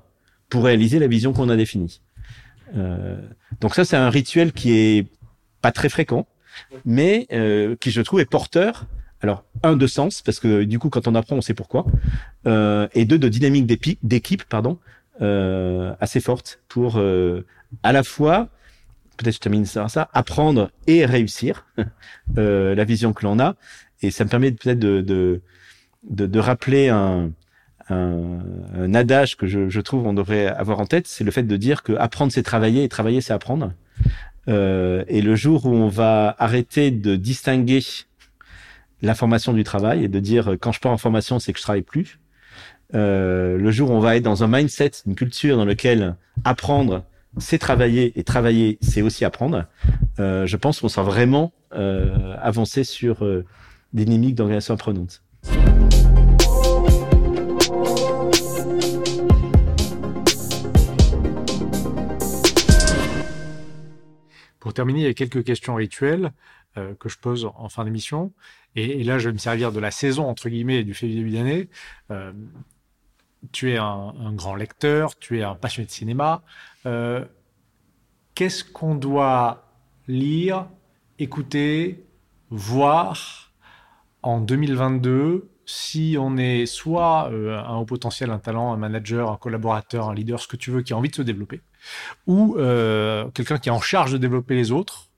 pour 0.53 0.65
réaliser 0.65 0.99
la 0.99 1.07
vision 1.07 1.33
qu'on 1.33 1.49
a 1.49 1.55
définie. 1.55 1.99
Euh, 2.77 3.17
donc 3.59 3.73
ça 3.73 3.85
c'est 3.85 3.97
un 3.97 4.11
rituel 4.11 4.51
qui 4.53 4.71
est 4.71 5.07
pas 5.61 5.71
très 5.71 5.89
fréquent, 5.89 6.27
mais 6.85 7.25
euh, 7.31 7.75
qui 7.81 7.89
je 7.89 8.01
trouve 8.01 8.19
est 8.19 8.25
porteur 8.25 8.85
alors, 9.21 9.45
un, 9.63 9.77
de 9.77 9.87
sens, 9.87 10.21
parce 10.21 10.41
que 10.41 10.63
du 10.65 10.79
coup, 10.79 10.89
quand 10.89 11.07
on 11.07 11.15
apprend, 11.15 11.37
on 11.37 11.41
sait 11.41 11.53
pourquoi. 11.53 11.85
Euh, 12.45 12.89
et 12.93 13.05
deux, 13.05 13.17
de 13.17 13.29
dynamique 13.29 13.65
d'équipe, 14.03 14.43
pardon, 14.43 14.79
euh, 15.21 15.95
assez 16.01 16.19
forte 16.19 16.59
pour 16.67 16.97
euh, 16.97 17.45
à 17.83 17.93
la 17.93 18.03
fois, 18.03 18.49
peut-être 19.15 19.35
je 19.35 19.39
termine 19.39 19.65
ça, 19.65 19.87
ça, 19.87 20.09
apprendre 20.11 20.71
et 20.87 21.05
réussir 21.05 21.65
euh, 22.37 22.75
la 22.75 22.83
vision 22.83 23.13
que 23.13 23.25
l'on 23.25 23.39
a. 23.39 23.55
Et 24.01 24.11
ça 24.11 24.25
me 24.25 24.29
permet 24.29 24.51
peut-être 24.51 24.79
de, 24.79 24.99
de, 24.99 25.41
de, 26.09 26.25
de, 26.25 26.39
rappeler 26.39 26.89
un, 26.89 27.31
un, 27.93 28.93
adage 28.93 29.37
que 29.37 29.47
je, 29.47 29.69
je, 29.69 29.81
trouve 29.81 30.05
on 30.05 30.13
devrait 30.13 30.47
avoir 30.47 30.79
en 30.79 30.85
tête, 30.85 31.07
c'est 31.07 31.23
le 31.23 31.31
fait 31.31 31.43
de 31.43 31.57
dire 31.57 31.83
que 31.83 31.93
apprendre 31.93 32.31
c'est 32.31 32.43
travailler 32.43 32.83
et 32.83 32.89
travailler 32.89 33.21
c'est 33.21 33.33
apprendre. 33.33 33.73
Euh, 34.49 35.03
et 35.07 35.21
le 35.21 35.35
jour 35.35 35.65
où 35.65 35.69
on 35.69 35.87
va 35.87 36.35
arrêter 36.37 36.91
de 36.91 37.15
distinguer 37.15 37.81
l'information 39.01 39.53
du 39.53 39.63
travail 39.63 40.03
et 40.03 40.07
de 40.07 40.19
dire 40.19 40.55
quand 40.59 40.71
je 40.71 40.79
pars 40.79 40.91
en 40.91 40.97
formation, 40.97 41.39
c'est 41.39 41.53
que 41.53 41.59
je 41.59 41.63
travaille 41.63 41.81
plus. 41.81 42.19
Euh, 42.95 43.57
le 43.57 43.71
jour 43.71 43.89
où 43.89 43.93
on 43.93 43.99
va 43.99 44.17
être 44.17 44.23
dans 44.23 44.43
un 44.43 44.47
mindset, 44.47 44.91
une 45.07 45.15
culture 45.15 45.57
dans 45.57 45.65
lequel 45.65 46.15
apprendre, 46.43 47.03
c'est 47.37 47.57
travailler 47.57 48.17
et 48.19 48.23
travailler, 48.23 48.77
c'est 48.81 49.01
aussi 49.01 49.25
apprendre. 49.25 49.65
Euh, 50.19 50.45
je 50.45 50.57
pense 50.57 50.81
qu'on 50.81 50.89
sera 50.89 51.03
vraiment 51.03 51.53
euh, 51.73 52.35
avancé 52.41 52.83
sur 52.83 53.25
euh, 53.25 53.45
des 53.93 54.05
dynamiques 54.05 54.35
d'organisation 54.35 54.73
apprenante. 54.75 55.22
Pour 64.63 64.73
terminer, 64.73 65.01
il 65.01 65.03
y 65.03 65.09
a 65.09 65.13
quelques 65.13 65.43
questions 65.43 65.75
rituelles 65.75 66.31
euh, 66.77 66.93
que 66.95 67.09
je 67.09 67.17
pose 67.17 67.51
en 67.57 67.67
fin 67.67 67.83
d'émission. 67.83 68.31
Et, 68.77 69.03
là, 69.03 69.19
je 69.19 69.27
vais 69.27 69.33
me 69.33 69.37
servir 69.37 69.73
de 69.73 69.79
la 69.81 69.91
saison, 69.91 70.29
entre 70.29 70.47
guillemets, 70.47 70.85
du 70.85 70.93
début 70.93 71.31
d'année. 71.31 71.67
Euh, 72.11 72.31
tu 73.51 73.73
es 73.73 73.77
un, 73.77 74.13
un, 74.17 74.31
grand 74.31 74.55
lecteur, 74.55 75.19
tu 75.19 75.37
es 75.37 75.43
un 75.43 75.55
passionné 75.55 75.87
de 75.87 75.91
cinéma. 75.91 76.43
Euh, 76.85 77.25
Qu'est-ce 78.35 78.63
qu'on 78.63 78.95
doit 78.95 79.67
lire, 80.07 80.69
écouter, 81.19 82.05
voir 82.49 83.51
en 84.21 84.39
2022 84.39 85.49
si 85.65 86.15
on 86.19 86.37
est 86.37 86.65
soit 86.65 87.29
euh, 87.31 87.57
un 87.57 87.75
haut 87.75 87.85
potentiel, 87.85 88.31
un 88.31 88.39
talent, 88.39 88.73
un 88.73 88.77
manager, 88.77 89.29
un 89.29 89.37
collaborateur, 89.37 90.09
un 90.09 90.13
leader, 90.13 90.39
ce 90.39 90.47
que 90.47 90.55
tu 90.55 90.71
veux, 90.71 90.81
qui 90.81 90.93
a 90.93 90.97
envie 90.97 91.09
de 91.09 91.15
se 91.15 91.21
développer, 91.21 91.61
ou 92.27 92.55
euh, 92.57 93.27
quelqu'un 93.33 93.57
qui 93.57 93.69
est 93.69 93.71
en 93.71 93.81
charge 93.81 94.11
de 94.11 94.17
développer 94.17 94.55
les 94.55 94.71
autres, 94.71 95.09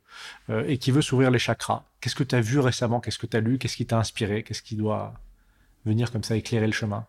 euh, 0.50 0.64
et 0.68 0.78
qui 0.78 0.92
veut 0.92 1.02
s'ouvrir 1.02 1.32
les 1.32 1.40
chakras. 1.40 1.84
Qu'est-ce 2.00 2.16
que 2.16 2.24
tu 2.24 2.36
as 2.36 2.42
vu 2.42 2.60
récemment? 2.60 3.00
Qu'est-ce 3.00 3.18
que 3.20 3.28
tu 3.28 3.38
as 3.38 3.42
lu? 3.42 3.58
Qu'est-ce 3.58 3.78
qui 3.78 3.86
t'a 3.86 3.98
inspiré? 3.98 4.44
Qu'est-ce 4.44 4.62
qui 4.62 4.76
doit 4.76 5.14
venir 5.86 6.12
comme 6.12 6.24
ça 6.24 6.36
éclairer 6.36 6.68
le 6.68 6.74
chemin? 6.74 7.06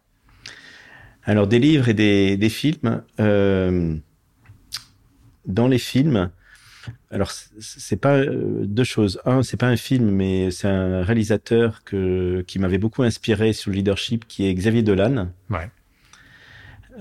Alors 1.25 1.47
des 1.47 1.59
livres 1.59 1.89
et 1.89 1.95
des, 1.95 2.37
des 2.37 2.49
films. 2.49 3.03
Euh, 3.21 3.97
dans 5.45 5.69
les 5.69 5.79
films, 5.79 6.31
alors 7.11 7.31
c'est 7.31 7.97
pas 7.97 8.25
deux 8.25 8.85
choses. 8.85 9.21
Un, 9.25 9.43
c'est 9.43 9.57
pas 9.57 9.69
un 9.69 9.77
film, 9.77 10.11
mais 10.11 10.51
c'est 10.51 10.69
un 10.69 11.03
réalisateur 11.03 11.85
que 11.85 12.45
qui 12.47 12.59
m'avait 12.59 12.79
beaucoup 12.79 13.03
inspiré 13.03 13.53
sur 13.53 13.71
le 13.71 13.77
leadership, 13.77 14.27
qui 14.27 14.47
est 14.47 14.55
Xavier 14.55 14.83
Dolan. 14.83 15.29
Ouais. 15.51 15.71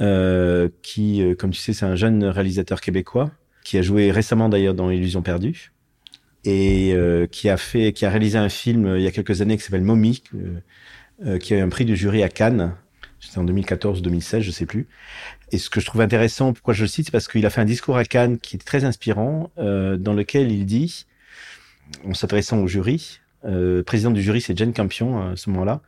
Euh, 0.01 0.67
qui, 0.81 1.21
euh, 1.21 1.35
comme 1.35 1.51
tu 1.51 1.61
sais, 1.61 1.71
c'est 1.71 1.85
un 1.85 1.95
jeune 1.95 2.25
réalisateur 2.25 2.81
québécois 2.81 3.31
qui 3.63 3.77
a 3.77 3.81
joué 3.81 4.11
récemment 4.11 4.49
d'ailleurs 4.49 4.73
dans 4.73 4.91
Illusion 4.91 5.21
perdue 5.21 5.71
et 6.43 6.93
euh, 6.93 7.27
qui 7.27 7.49
a 7.49 7.55
fait, 7.55 7.93
qui 7.93 8.05
a 8.05 8.09
réalisé 8.09 8.37
un 8.37 8.49
film 8.49 8.85
euh, 8.85 8.99
il 8.99 9.03
y 9.03 9.07
a 9.07 9.11
quelques 9.11 9.41
années 9.41 9.55
qui 9.57 9.63
s'appelle 9.63 9.83
Mommy, 9.83 10.21
euh, 11.25 11.37
qui 11.39 11.53
a 11.53 11.57
eu 11.57 11.61
un 11.61 11.69
prix 11.69 11.85
du 11.85 11.95
jury 11.95 12.23
à 12.23 12.29
Cannes. 12.29 12.75
C'était 13.21 13.39
en 13.39 13.45
2014 13.45 13.99
ou 13.99 14.01
2016, 14.03 14.43
je 14.43 14.51
sais 14.51 14.65
plus. 14.65 14.87
Et 15.51 15.57
ce 15.57 15.69
que 15.69 15.79
je 15.79 15.85
trouve 15.85 16.01
intéressant, 16.01 16.51
pourquoi 16.51 16.73
je 16.73 16.81
le 16.81 16.87
cite, 16.87 17.05
c'est 17.05 17.11
parce 17.11 17.27
qu'il 17.27 17.45
a 17.45 17.49
fait 17.49 17.61
un 17.61 17.65
discours 17.65 17.97
à 17.97 18.03
Cannes 18.03 18.37
qui 18.37 18.57
est 18.57 18.59
très 18.59 18.83
inspirant, 18.83 19.49
dans 19.57 20.13
lequel 20.13 20.51
il 20.51 20.65
dit, 20.65 21.05
en 22.05 22.13
s'adressant 22.13 22.59
au 22.59 22.67
jury, 22.67 23.21
euh, 23.45 23.83
président 23.83 24.11
du 24.11 24.21
jury, 24.21 24.41
c'est 24.41 24.57
Jane 24.57 24.73
Campion 24.73 25.31
à 25.31 25.35
ce 25.35 25.49
moment-là, 25.51 25.81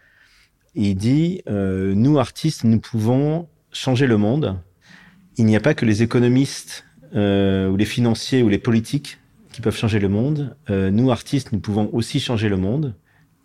il 0.75 0.95
dit 0.95 1.41
euh, 1.47 1.93
nous 1.95 2.19
artistes, 2.19 2.63
nous 2.63 2.79
pouvons 2.79 3.47
changer 3.71 4.07
le 4.07 4.17
monde. 4.17 4.59
Il 5.37 5.45
n'y 5.45 5.55
a 5.55 5.59
pas 5.59 5.73
que 5.73 5.85
les 5.85 6.03
économistes 6.03 6.85
ou 7.13 7.75
les 7.77 7.85
financiers 7.85 8.43
ou 8.43 8.49
les 8.49 8.59
politiques 8.59 9.17
qui 9.57 9.61
peuvent 9.61 9.75
changer 9.75 9.97
le 9.97 10.07
monde. 10.07 10.55
Euh, 10.69 10.91
nous, 10.91 11.09
artistes, 11.09 11.51
nous 11.51 11.59
pouvons 11.59 11.89
aussi 11.91 12.19
changer 12.19 12.47
le 12.47 12.57
monde. 12.57 12.93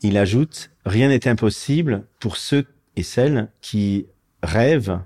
il 0.02 0.18
ajoute 0.18 0.70
rien 0.84 1.08
n'est 1.08 1.26
impossible 1.26 2.04
pour 2.20 2.36
ceux 2.36 2.66
et 2.96 3.02
celles 3.02 3.48
qui 3.62 4.04
rêvent, 4.42 5.00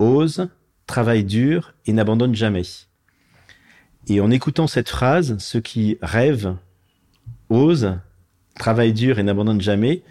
osent, 0.00 0.48
travaillent 0.86 1.22
dur 1.22 1.74
et 1.86 1.92
n'abandonnent 1.92 2.34
jamais. 2.34 2.64
Et 4.08 4.20
en 4.20 4.32
écoutant 4.32 4.66
cette 4.66 4.88
phrase, 4.88 5.38
ceux 5.38 5.60
qui 5.60 5.96
rêvent, 6.02 6.56
osent, 7.50 7.96
travaillent 8.56 8.92
dur 8.92 9.20
et 9.20 9.22
n'abandonnent 9.22 9.60
jamais, 9.60 10.02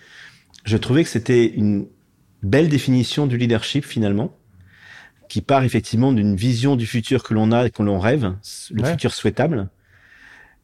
je 0.64 0.78
trouvais 0.78 1.04
que 1.04 1.10
c'était 1.10 1.46
une 1.46 1.88
belle 2.42 2.70
définition 2.70 3.28
du 3.28 3.38
leadership 3.38 3.84
finalement, 3.84 4.37
qui 5.30 5.42
part 5.42 5.64
effectivement 5.64 6.12
d'une 6.14 6.36
vision 6.36 6.76
du 6.76 6.86
futur 6.88 7.24
que 7.24 7.34
l'on 7.34 7.52
a 7.52 7.66
et 7.68 7.70
que 7.72 7.84
l'on 7.84 8.00
rêve, 8.00 8.34
le 8.72 8.84
Ouais. 8.84 8.92
futur 8.92 9.14
souhaitable, 9.14 9.70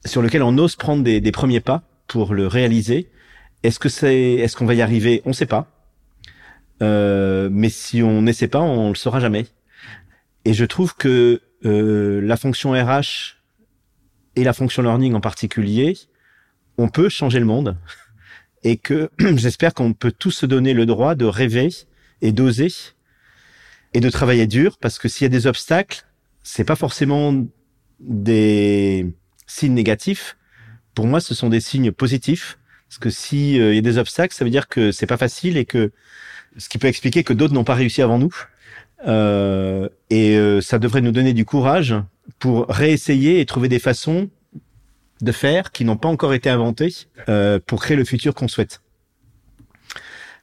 sur 0.06 0.21
lequel 0.21 0.43
on 0.43 0.58
ose 0.58 0.76
prendre 0.76 1.04
des, 1.04 1.21
des 1.21 1.32
premiers 1.32 1.60
pas 1.62 1.84
pour 2.08 2.34
le 2.34 2.47
réaliser. 2.47 3.10
Est-ce 3.63 3.80
que 3.80 3.89
c'est, 3.89 4.34
est-ce 4.34 4.56
qu'on 4.58 4.65
va 4.65 4.73
y 4.73 4.82
arriver? 4.82 5.21
On 5.26 5.30
ne 5.30 5.34
sait 5.34 5.45
pas. 5.45 5.67
Euh, 6.82 7.49
mais 7.52 7.69
si 7.69 8.02
on 8.04 8.21
n'essaie 8.21 8.47
pas, 8.47 8.60
on 8.60 8.89
le 8.89 8.95
saura 8.95 9.19
jamais. 9.19 9.45
Et 10.45 10.54
je 10.54 10.65
trouve 10.65 10.95
que 10.95 11.41
euh, 11.65 12.19
la 12.21 12.36
fonction 12.36 12.71
RH 12.71 13.38
et 14.36 14.43
la 14.43 14.52
fonction 14.54 14.82
learning 14.84 15.13
en 15.13 15.21
particulier, 15.21 15.97
on 16.78 16.89
peut 16.89 17.08
changer 17.10 17.39
le 17.39 17.45
monde 17.45 17.78
et 18.63 18.78
que 18.78 19.10
j'espère 19.38 19.73
qu'on 19.73 19.93
peut 19.93 20.12
tous 20.12 20.32
se 20.32 20.45
donner 20.45 20.73
le 20.73 20.86
droit 20.86 21.15
de 21.15 21.26
rêver 21.26 21.69
et 22.21 22.32
d'oser 22.32 22.67
et 23.93 23.99
de 23.99 24.10
travailler 24.10 24.47
dur 24.47 24.77
parce 24.79 24.99
que 24.99 25.08
s'il 25.08 25.25
y 25.25 25.27
a 25.27 25.29
des 25.29 25.47
obstacles, 25.47 26.06
c'est 26.43 26.63
pas 26.63 26.75
forcément 26.75 27.45
des 27.99 29.08
signes 29.47 29.73
négatifs. 29.73 30.38
Pour 30.95 31.08
moi, 31.08 31.19
ce 31.19 31.34
sont 31.34 31.49
des 31.49 31.62
signes 31.62 31.91
positifs 31.91 32.60
parce 32.89 32.99
que 32.99 33.10
s'il 33.10 33.73
y 33.73 33.77
a 33.77 33.82
des 33.82 33.97
obstacles, 33.97 34.36
ça 34.36 34.43
veut 34.43 34.51
dire 34.51 34.67
que 34.67 34.91
c'est 34.91 35.08
pas 35.08 35.17
facile 35.17 35.58
et 35.58 35.65
que 35.65 35.91
ce 36.58 36.69
qui 36.69 36.77
peut 36.77 36.88
expliquer 36.88 37.23
que 37.23 37.34
d'autres 37.34 37.53
n'ont 37.53 37.63
pas 37.63 37.73
réussi 37.73 38.01
avant 38.01 38.19
nous. 38.19 38.36
Euh, 39.08 39.89
et 40.10 40.38
euh, 40.38 40.62
ça 40.62 40.79
devrait 40.79 41.01
nous 41.01 41.12
donner 41.12 41.34
du 41.34 41.45
courage 41.45 41.95
pour 42.39 42.67
réessayer 42.67 43.39
et 43.39 43.45
trouver 43.45 43.67
des 43.67 43.79
façons 43.79 44.29
de 45.21 45.32
faire 45.32 45.71
qui 45.71 45.86
n'ont 45.86 45.97
pas 45.97 46.10
encore 46.10 46.34
été 46.34 46.49
inventées 46.49 46.93
euh, 47.29 47.60
pour 47.65 47.82
créer 47.82 47.97
le 47.97 48.06
futur 48.06 48.34
qu'on 48.34 48.47
souhaite. 48.47 48.82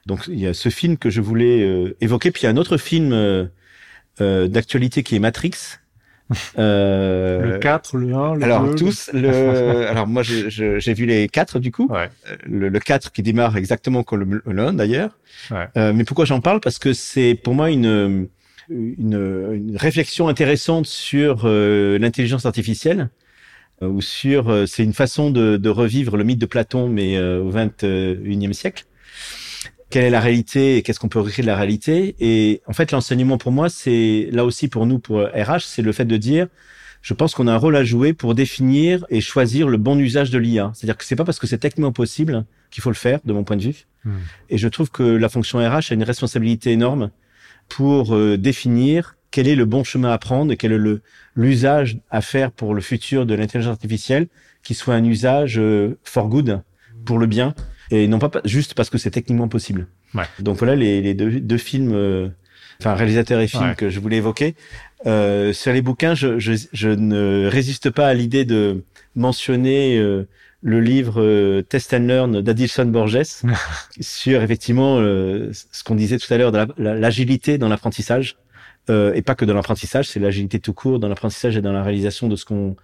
Donc 0.07 0.25
il 0.29 0.39
y 0.41 0.47
a 0.47 0.55
ce 0.55 0.69
film 0.69 0.97
que 0.97 1.11
je 1.11 1.21
voulais 1.21 1.63
euh, 1.63 1.97
évoquer, 2.01 2.31
puis 2.31 2.43
il 2.43 2.45
y 2.45 2.49
a 2.49 2.51
un 2.51 2.57
autre 2.57 2.77
film 2.77 3.13
euh, 3.13 3.45
euh, 4.21 4.49
d'actualité 4.49 5.03
qui 5.03 5.17
est 5.17 5.21
Matrix. 5.21 5.53
Euh, 6.61 7.55
Le 7.55 7.59
4, 7.59 7.97
le 7.97 8.15
1, 8.15 8.35
le 8.37 8.45
alors 8.45 8.65
2. 8.65 8.75
tous, 8.77 9.11
le, 9.13 9.29
alors 9.89 10.07
moi 10.07 10.23
j'ai 10.23 10.95
vu 10.95 11.05
les 11.05 11.29
quatre 11.29 11.59
du 11.59 11.73
coup, 11.73 11.89
Ouais. 11.91 12.09
Le, 12.47 12.69
le 12.69 12.79
4 12.79 13.11
qui 13.11 13.23
démarre 13.23 13.57
exactement 13.57 14.05
comme 14.05 14.35
le, 14.35 14.43
le 14.47 14.63
1 14.63 14.75
d'ailleurs. 14.75 15.19
Ouais. 15.51 15.67
Euh, 15.77 15.93
mais 15.93 16.05
pourquoi 16.05 16.27
j'en 16.27 16.41
parle? 16.41 16.61
Parce 16.61 16.79
que 16.79 16.93
c'est 16.93 17.35
pour 17.35 17.55
moi 17.55 17.71
une, 17.73 18.29
une, 18.69 19.51
une 19.53 19.77
réflexion 19.77 20.29
intéressante 20.29 20.87
sur 20.87 21.43
euh, 21.47 21.99
l'intelligence 21.99 22.47
artificielle, 22.47 23.11
euh, 23.83 23.89
ou 23.89 24.01
sur 24.01 24.51
euh, 24.51 24.67
c'est 24.67 24.85
une 24.85 24.93
façon 24.95 25.31
de, 25.33 25.57
de 25.57 25.69
revivre 25.69 26.17
le 26.17 26.23
mythe 26.23 26.39
de 26.41 26.47
Platon, 26.47 26.89
mais 26.89 27.17
euh, 27.17 27.43
au 27.43 27.51
21e 27.51 28.53
siècle. 28.53 28.85
Quelle 29.90 30.05
est 30.05 30.11
la 30.11 30.20
réalité 30.20 30.76
et 30.76 30.83
qu'est-ce 30.83 31.00
qu'on 31.00 31.09
peut 31.09 31.20
recréer 31.20 31.42
de 31.42 31.48
la 31.48 31.57
réalité 31.57 32.14
Et 32.20 32.62
en 32.66 32.72
fait, 32.72 32.92
l'enseignement 32.92 33.38
pour 33.38 33.53
moi, 33.53 33.68
c'est 33.68 34.29
là 34.31 34.44
aussi 34.44 34.68
pour 34.68 34.87
nous, 34.87 34.98
pour 35.00 35.20
RH, 35.20 35.61
c'est 35.61 35.83
le 35.83 35.92
fait 35.92 36.05
de 36.05 36.16
dire 36.16 36.46
je 37.03 37.14
pense 37.14 37.35
qu'on 37.35 37.46
a 37.46 37.53
un 37.53 37.57
rôle 37.57 37.76
à 37.76 37.85
jouer 37.85 38.12
pour 38.12 38.35
définir 38.35 39.07
et 39.09 39.20
choisir 39.20 39.68
le 39.68 39.79
bon 39.79 39.98
usage 39.98 40.31
de 40.31 40.38
l'IA. 40.38 40.70
C'est-à-dire 40.74 40.96
que 40.96 41.05
c'est 41.05 41.16
pas 41.16 41.24
parce 41.24 41.38
que 41.38 41.46
c'est 41.46 41.59
techniquement 41.59 41.92
possible 41.92 42.44
qu'il 42.70 42.83
faut 42.83 42.90
le 42.90 42.94
faire, 42.96 43.20
de 43.24 43.33
mon 43.33 43.42
point 43.42 43.57
de 43.57 43.62
vue. 43.62 43.87
Hmm. 44.05 44.18
Et 44.50 44.59
je 44.59 44.68
trouve 44.68 44.90
que 44.90 45.03
la 45.03 45.29
fonction 45.29 45.59
RH 45.59 45.90
a 45.90 45.94
une 45.94 46.03
responsabilité 46.03 46.72
énorme 46.72 47.11
pour 47.68 48.14
euh, 48.14 48.37
définir 48.37 49.16
quel 49.31 49.48
est 49.48 49.55
le 49.55 49.64
bon 49.64 49.85
chemin 49.85 50.11
à 50.11 50.18
prendre 50.18 50.53
et 50.53 50.57
quel 50.57 50.72
est 50.72 50.79
le 50.79 51.03
l'usage 51.37 51.98
à 52.11 52.20
faire 52.20 52.50
pour 52.50 52.74
le 52.74 52.81
futur 52.81 53.24
de 53.24 53.35
l'intelligence 53.35 53.72
artificielle, 53.72 54.26
qui 54.62 54.74
soit 54.74 54.94
un 54.94 55.05
usage 55.05 55.59
euh, 55.59 55.98
for 56.03 56.29
good, 56.29 56.62
pour 57.05 57.18
le 57.18 57.26
bien, 57.26 57.55
et 57.90 58.07
non 58.09 58.18
pas 58.18 58.29
pa- 58.29 58.40
juste 58.44 58.74
parce 58.74 58.90
que 58.90 58.98
c'est 58.98 59.11
techniquement 59.11 59.48
possible. 59.48 59.87
Ouais. 60.14 60.24
Donc 60.38 60.59
voilà 60.59 60.74
les, 60.76 61.00
les 61.00 61.14
deux, 61.14 61.40
deux 61.40 61.59
films, 61.59 61.92
euh, 61.94 62.29
enfin 62.81 62.94
réalisateurs 62.94 63.40
et 63.40 63.48
films 63.48 63.70
Ouais. 63.70 63.74
que 63.74 63.90
je 63.90 64.00
voulais 64.00 64.16
évoquer. 64.18 64.55
Euh, 65.07 65.53
sur 65.53 65.72
les 65.72 65.83
bouquins, 65.83 66.14
je, 66.14 66.38
je, 66.38 66.53
je 66.72 66.88
ne 66.90 67.46
résiste 67.48 67.90
pas 67.90 68.07
à 68.07 68.14
l'idée 68.14 68.44
de 68.44 68.85
mentionner 69.16 69.96
euh, 69.98 70.29
le 70.62 70.81
livre 70.81 71.20
euh, 71.22 71.62
Test 71.62 71.94
and 71.94 72.07
Learn 72.07 72.40
d'Adilson 72.42 72.85
Borges 72.87 73.18
sur 74.00 74.42
effectivement 74.42 74.98
euh, 74.98 75.50
ce 75.72 75.83
qu'on 75.85 75.94
disait 75.94 76.18
tout 76.18 76.33
à 76.33 76.37
l'heure 76.38 76.53
de 76.53 76.59
la- 76.59 76.66
la- 76.79 76.94
l'agilité 76.94 77.59
dans 77.59 77.68
l'apprentissage 77.68 78.37
euh, 78.88 79.12
et 79.14 79.22
pas 79.22 79.35
que 79.35 79.44
dans 79.44 79.55
l'apprentissage, 79.55 80.09
c'est 80.09 80.20
l'agilité 80.20 80.59
tout 80.59 80.72
court 80.74 80.98
dans 80.98 81.09
l'apprentissage 81.09 81.57
et 81.57 81.62
dans 81.62 81.72
la 81.72 81.83
réalisation 81.83 82.29
de 82.29 82.37
ce 82.37 82.44
qu'on 82.44 82.76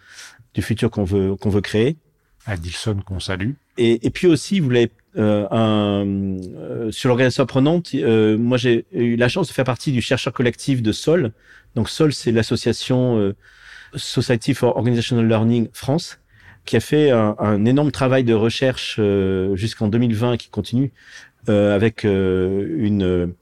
du 0.54 0.62
futur 0.62 0.90
qu'on 0.90 1.04
veut 1.04 1.36
qu'on 1.36 1.50
veut 1.50 1.60
créer. 1.60 1.96
Adilson 2.46 2.96
qu'on 3.04 3.20
salue. 3.20 3.52
Et, 3.78 4.06
et 4.06 4.10
puis 4.10 4.26
aussi, 4.26 4.60
vous 4.60 4.70
l'avez 4.70 4.90
euh, 5.16 5.46
un, 5.50 6.04
euh, 6.06 6.90
sur 6.90 7.08
l'organisation 7.08 7.42
apprenante. 7.42 7.94
euh, 7.94 8.36
moi, 8.36 8.56
j'ai 8.58 8.86
eu 8.92 9.16
la 9.16 9.28
chance 9.28 9.48
de 9.48 9.52
faire 9.52 9.64
partie 9.64 9.92
du 9.92 10.02
chercheur 10.02 10.32
collectif 10.32 10.82
de 10.82 10.92
Sol. 10.92 11.32
Donc 11.74 11.88
Sol, 11.88 12.12
c'est 12.12 12.32
l'association 12.32 13.18
euh, 13.18 13.34
Society 13.94 14.54
for 14.54 14.76
Organizational 14.76 15.26
Learning 15.26 15.68
France, 15.72 16.18
qui 16.64 16.76
a 16.76 16.80
fait 16.80 17.10
un, 17.10 17.36
un 17.38 17.64
énorme 17.64 17.92
travail 17.92 18.24
de 18.24 18.34
recherche 18.34 18.96
euh, 18.98 19.56
jusqu'en 19.56 19.88
2020 19.88 20.36
qui 20.36 20.50
continue 20.50 20.92
euh, 21.48 21.74
avec 21.74 22.04
une 22.04 23.32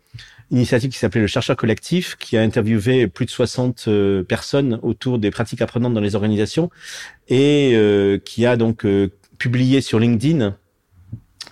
initiative 0.51 0.91
qui 0.91 0.99
s'appelait 0.99 1.23
le 1.23 1.27
chercheur 1.27 1.57
collectif, 1.57 2.17
qui 2.17 2.37
a 2.37 2.43
interviewé 2.43 3.09
plus 3.09 3.25
de 3.25 3.31
60 3.31 3.87
euh, 3.89 4.23
personnes 4.23 4.79
autour 4.83 5.19
des 5.19 5.31
pratiques 5.31 5.63
apprenantes 5.63 5.95
dans 5.95 6.01
les 6.01 6.15
organisations 6.15 6.71
et 7.29 7.77
qui 8.27 8.45
a 8.45 8.57
donc 8.57 8.85
publié 9.45 9.83
sur 9.83 9.99
LinkedIn 9.99 10.57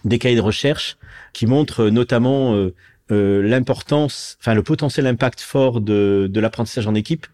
des 0.07 0.19
cahiers 0.19 0.41
de 0.43 0.49
recherche 0.53 0.97
qui 1.35 1.45
montrent 1.47 1.91
notamment 1.91 2.55
euh, 2.55 2.75
euh, 3.11 3.43
l'importance, 3.43 4.39
enfin 4.41 4.55
le 4.55 4.63
potentiel 4.63 5.07
impact 5.07 5.41
fort 5.43 5.83
de, 5.83 6.27
de 6.35 6.41
l'apprentissage 6.41 6.87
en 6.87 6.95
équipe 6.95 7.27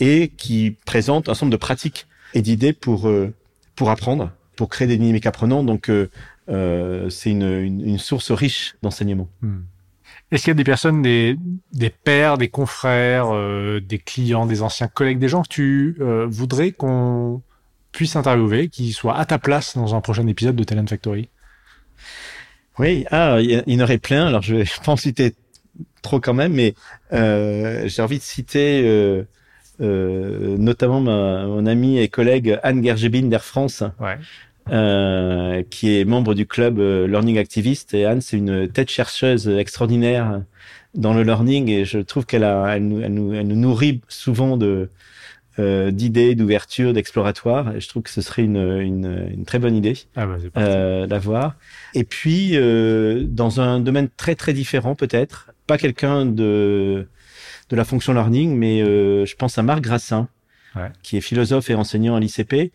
et 0.00 0.32
qui 0.42 0.76
présente 0.86 1.28
un 1.28 1.34
nombre 1.34 1.50
de 1.50 1.58
pratiques 1.58 2.06
et 2.32 2.40
d'idées 2.40 2.72
pour 2.72 3.06
euh, 3.06 3.34
pour 3.76 3.90
apprendre, 3.90 4.32
pour 4.56 4.70
créer 4.70 4.88
des 4.88 4.96
dynamiques 4.96 5.26
apprenantes. 5.26 5.66
Donc 5.66 5.90
euh, 5.90 6.08
euh, 6.48 7.10
c'est 7.10 7.30
une, 7.30 7.50
une, 7.68 7.80
une 7.86 7.98
source 7.98 8.30
riche 8.30 8.76
d'enseignement. 8.80 9.28
Hmm. 9.42 9.60
Est-ce 10.30 10.44
qu'il 10.44 10.52
y 10.52 10.56
a 10.58 10.62
des 10.64 10.64
personnes, 10.64 11.02
des, 11.02 11.36
des 11.74 11.90
pairs, 11.90 12.38
des 12.38 12.48
confrères, 12.48 13.28
euh, 13.30 13.80
des 13.80 13.98
clients, 13.98 14.46
des 14.46 14.62
anciens 14.62 14.88
collègues, 14.88 15.18
des 15.18 15.28
gens 15.28 15.42
que 15.42 15.48
tu 15.48 15.98
voudrais 16.28 16.72
qu'on 16.72 17.42
puisse 17.92 18.16
interviewer, 18.16 18.68
qui 18.68 18.92
soient 18.92 19.16
à 19.16 19.24
ta 19.24 19.38
place 19.38 19.76
dans 19.76 19.94
un 19.94 20.00
prochain 20.00 20.26
épisode 20.26 20.56
de 20.56 20.64
Talent 20.64 20.86
Factory 20.86 21.28
Oui, 22.78 23.04
ah, 23.10 23.38
il 23.40 23.50
y, 23.50 23.62
il 23.66 23.74
y 23.74 23.80
en 23.80 23.84
aurait 23.84 23.98
plein. 23.98 24.26
Alors 24.26 24.42
je 24.42 24.56
vais 24.56 24.64
pas 24.84 24.92
en 24.92 24.96
citer 24.96 25.34
trop 26.02 26.20
quand 26.20 26.34
même, 26.34 26.52
mais 26.52 26.74
euh, 27.12 27.88
j'ai 27.88 28.02
envie 28.02 28.18
de 28.18 28.22
citer 28.22 28.82
euh, 28.84 29.24
euh, 29.80 30.56
notamment 30.58 31.00
ma, 31.00 31.46
mon 31.46 31.66
amie 31.66 31.98
et 31.98 32.08
collègue 32.08 32.58
Anne 32.62 32.82
Gergebin 32.84 33.22
d'Air 33.28 33.44
France, 33.44 33.82
Ouais. 34.00 34.16
euh, 34.70 35.62
qui 35.70 35.98
est 35.98 36.04
membre 36.04 36.34
du 36.34 36.46
club 36.46 36.78
euh, 36.78 37.06
Learning 37.06 37.38
Activist. 37.38 37.94
Et 37.94 38.04
Anne, 38.04 38.20
c'est 38.20 38.36
une 38.36 38.68
tête 38.68 38.90
chercheuse 38.90 39.48
extraordinaire 39.48 40.42
dans 40.94 41.14
le 41.14 41.22
learning, 41.22 41.68
et 41.68 41.84
je 41.84 41.98
trouve 41.98 42.26
qu'elle 42.26 42.44
a, 42.44 42.76
elle 42.76 42.88
nous, 42.88 43.00
elle 43.02 43.12
nous, 43.14 43.34
elle 43.34 43.46
nous 43.46 43.56
nourrit 43.56 44.00
souvent 44.08 44.56
de 44.56 44.88
euh, 45.58 45.90
d'idées, 45.90 46.34
d'ouverture, 46.34 46.92
d'exploratoire. 46.92 47.78
Je 47.80 47.88
trouve 47.88 48.02
que 48.02 48.10
ce 48.10 48.20
serait 48.20 48.42
une, 48.44 48.56
une, 48.80 49.28
une 49.32 49.44
très 49.44 49.58
bonne 49.58 49.74
idée 49.76 49.94
Ah 50.16 50.26
bah 50.26 50.36
euh, 50.56 51.06
d'avoir. 51.06 51.56
Et 51.94 52.04
puis, 52.04 52.52
euh, 52.54 53.24
dans 53.26 53.60
un 53.60 53.80
domaine 53.80 54.08
très 54.16 54.34
très 54.34 54.52
différent 54.52 54.94
peut-être, 54.94 55.50
pas 55.66 55.78
quelqu'un 55.78 56.26
de 56.26 57.08
de 57.70 57.76
la 57.76 57.84
fonction 57.84 58.14
learning, 58.14 58.56
mais 58.56 58.80
euh, 58.82 59.26
je 59.26 59.36
pense 59.36 59.58
à 59.58 59.62
Marc 59.62 59.82
Grassin, 59.82 60.28
Ouais. 60.76 60.90
qui 61.02 61.16
est 61.16 61.20
philosophe 61.22 61.70
et 61.70 61.74
enseignant 61.74 62.14
à 62.14 62.20
l'ICP, 62.20 62.72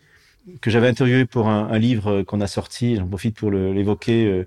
que 0.60 0.70
j'avais 0.70 0.88
interviewé 0.88 1.24
pour 1.24 1.48
un, 1.48 1.68
un 1.70 1.78
livre 1.78 2.22
qu'on 2.22 2.40
a 2.40 2.46
sorti, 2.46 2.96
j'en 2.96 3.06
profite 3.06 3.34
pour 3.36 3.50
l'évoquer, 3.50 4.26
euh, 4.26 4.46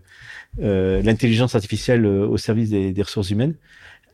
euh, 0.62 1.02
l'intelligence 1.02 1.56
artificielle 1.56 2.06
euh, 2.06 2.28
au 2.28 2.38
service 2.38 2.70
des, 2.70 2.92
des 2.92 3.02
ressources 3.02 3.30
humaines. 3.32 3.56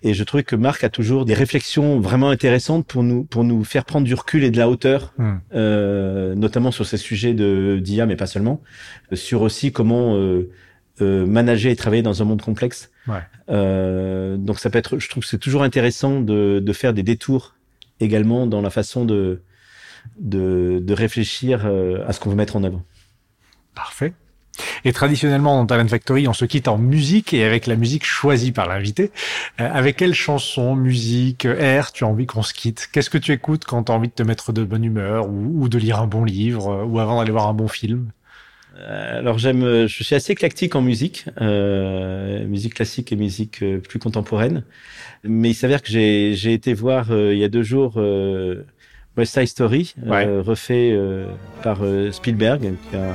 Et 0.06 0.14
je 0.14 0.24
trouvais 0.26 0.44
que 0.44 0.56
Marc 0.58 0.84
a 0.84 0.90
toujours 0.90 1.24
des 1.24 1.34
réflexions 1.34 2.00
vraiment 2.02 2.30
intéressantes 2.30 2.86
pour 2.86 3.04
nous 3.04 3.24
pour 3.24 3.44
nous 3.46 3.64
faire 3.64 3.86
prendre 3.86 4.06
du 4.06 4.14
recul 4.14 4.44
et 4.44 4.52
de 4.52 4.58
la 4.58 4.68
hauteur 4.70 5.14
Hmm. 5.18 5.38
euh, 5.56 6.36
notamment 6.36 6.72
sur 6.72 6.86
ces 6.86 6.98
sujets 6.98 7.34
de 7.34 7.80
d'IA, 7.82 8.06
mais 8.06 8.16
pas 8.18 8.28
seulement, 8.28 8.62
euh, 9.12 9.16
sur 9.16 9.42
aussi 9.42 9.72
comment 9.72 10.16
euh, 10.16 10.50
euh, 11.02 11.26
manager 11.26 11.72
et 11.72 11.76
travailler 11.76 12.04
dans 12.04 12.22
un 12.22 12.26
monde 12.26 12.42
complexe. 12.42 12.92
Ouais. 13.08 13.24
Euh, 13.50 14.36
donc 14.38 14.60
ça 14.60 14.70
peut 14.70 14.78
être, 14.78 15.00
je 15.00 15.08
trouve 15.10 15.24
que 15.24 15.30
c'est 15.30 15.38
toujours 15.38 15.64
intéressant 15.64 16.20
de, 16.22 16.60
de 16.60 16.74
faire 16.74 16.94
des 16.94 17.04
détours 17.04 17.56
également 18.00 18.46
dans 18.46 18.62
la 18.62 18.70
façon 18.70 19.06
de 19.06 19.42
de, 20.20 20.80
de 20.84 20.94
réfléchir 20.94 21.66
euh, 21.66 22.06
à 22.06 22.12
ce 22.12 22.20
qu'on 22.20 22.30
veut 22.30 22.36
mettre 22.36 22.58
en 22.58 22.64
œuvre. 22.66 22.84
Parfait. 23.74 24.14
Et 24.86 24.94
traditionnellement, 24.94 25.58
dans 25.58 25.66
Talent 25.66 25.88
Factory, 25.88 26.28
on 26.28 26.34
se 26.34 26.46
quitte 26.46 26.68
en 26.68 26.78
musique 26.78 27.34
et 27.34 27.44
avec 27.44 27.68
la 27.68 27.76
musique 27.76 28.06
choisie 28.06 28.52
par 28.52 28.68
l'invité. 28.68 29.12
Euh, 29.60 29.70
avec 29.72 29.98
quelle 29.98 30.14
chanson, 30.14 30.76
musique, 30.76 31.46
air 31.46 31.92
tu 31.92 32.04
as 32.04 32.08
envie 32.08 32.26
qu'on 32.26 32.44
se 32.44 32.54
quitte? 32.54 32.90
Qu'est-ce 32.92 33.10
que 33.10 33.18
tu 33.18 33.32
écoutes 33.32 33.66
quand 33.66 33.84
tu 33.84 33.92
as 33.92 33.96
envie 33.96 34.10
de 34.10 34.14
te 34.14 34.24
mettre 34.24 34.54
de 34.54 34.64
bonne 34.64 34.84
humeur 34.84 35.28
ou, 35.30 35.68
de 35.70 35.78
lire 35.78 36.00
un 36.00 36.08
bon 36.08 36.24
livre 36.24 36.70
euh, 36.70 36.84
ou 36.84 37.00
avant 37.00 37.20
d'aller 37.20 37.32
voir 37.32 37.48
un 37.48 37.54
bon 37.54 37.68
film? 37.68 38.10
Euh, 38.78 39.20
alors 39.20 39.38
j'aime, 39.38 39.88
je 39.88 40.04
suis 40.04 40.16
assez 40.16 40.34
éclectique 40.34 40.76
en 40.76 40.82
musique, 40.82 41.26
euh, 41.40 42.44
musique 42.46 42.74
classique 42.74 43.12
et 43.12 43.16
musique 43.16 43.64
plus 43.88 44.00
contemporaine. 44.00 44.64
Mais 45.24 45.52
il 45.52 45.54
s'avère 45.54 45.82
que 45.82 45.90
j'ai, 45.90 46.34
j'ai 46.36 46.54
été 46.54 46.74
voir 46.74 47.12
il 47.12 47.38
y 47.38 47.44
a 47.44 47.50
deux 47.50 47.62
jours 47.62 47.98
West 49.16 49.34
Side 49.34 49.48
Story, 49.48 49.94
refait 50.08 50.98
par 51.62 51.82
Spielberg, 52.12 52.74
qui 52.90 52.96
a 52.98 53.14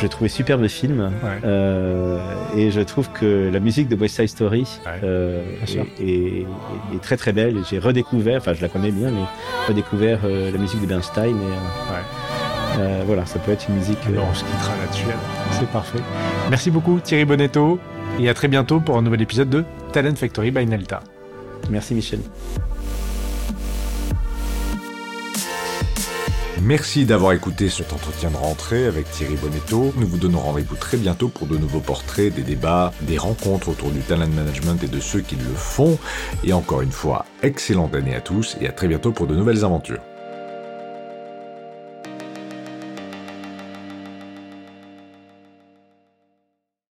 j'ai 0.00 0.08
trouvé 0.08 0.28
superbe 0.28 0.66
film 0.68 1.10
euh, 1.44 2.18
et 2.56 2.70
je 2.70 2.80
trouve 2.80 3.10
que 3.10 3.50
la 3.52 3.60
musique 3.60 3.88
de 3.88 3.96
West 3.96 4.16
Side 4.16 4.28
Story 4.28 4.66
euh, 5.02 5.42
est, 6.00 6.46
très 7.02 7.16
très 7.16 7.32
belle. 7.32 7.62
J'ai 7.68 7.78
redécouvert, 7.78 8.38
enfin 8.38 8.54
je 8.54 8.62
la 8.62 8.68
connais 8.68 8.90
bien, 8.90 9.10
mais 9.10 9.24
redécouvert 9.68 10.20
euh, 10.24 10.50
la 10.50 10.58
musique 10.58 10.80
de 10.80 10.86
Bernstein. 10.86 11.36
Et, 11.36 13.04
voilà, 13.06 13.24
ça 13.24 13.38
peut 13.38 13.52
être 13.52 13.66
une 13.68 13.76
musique. 13.76 13.98
on 14.06 14.34
se 14.34 14.44
quittera 14.44 14.76
là-dessus. 14.76 15.06
C'est 15.52 15.68
parfait. 15.68 16.00
Merci 16.50 16.70
beaucoup 16.70 17.00
Thierry 17.00 17.24
Bonetto 17.24 17.78
et 18.20 18.28
à 18.28 18.34
très 18.34 18.48
bientôt 18.48 18.80
pour 18.80 18.98
un 18.98 19.02
nouvel 19.02 19.22
épisode 19.22 19.48
de 19.48 19.64
Talent 19.92 20.14
Factory 20.14 20.50
by 20.50 20.66
Nelta. 20.66 21.00
Merci 21.70 21.94
Michel. 21.94 22.20
Merci 26.62 27.04
d'avoir 27.04 27.32
écouté 27.32 27.68
cet 27.68 27.92
entretien 27.92 28.30
de 28.30 28.36
rentrée 28.36 28.86
avec 28.86 29.10
Thierry 29.10 29.36
Bonetto. 29.36 29.92
Nous 29.96 30.06
vous 30.06 30.16
donnons 30.16 30.40
rendez-vous 30.40 30.74
très 30.74 30.96
bientôt 30.96 31.28
pour 31.28 31.46
de 31.46 31.58
nouveaux 31.58 31.80
portraits, 31.80 32.34
des 32.34 32.42
débats, 32.42 32.92
des 33.02 33.18
rencontres 33.18 33.68
autour 33.68 33.90
du 33.90 34.00
talent 34.00 34.26
management 34.28 34.82
et 34.82 34.88
de 34.88 34.98
ceux 34.98 35.20
qui 35.20 35.36
le 35.36 35.54
font. 35.54 35.98
Et 36.44 36.54
encore 36.54 36.80
une 36.80 36.92
fois, 36.92 37.26
excellente 37.42 37.94
année 37.94 38.14
à 38.14 38.20
tous 38.20 38.56
et 38.60 38.68
à 38.68 38.72
très 38.72 38.88
bientôt 38.88 39.12
pour 39.12 39.26
de 39.26 39.36
nouvelles 39.36 39.64
aventures. 39.64 40.00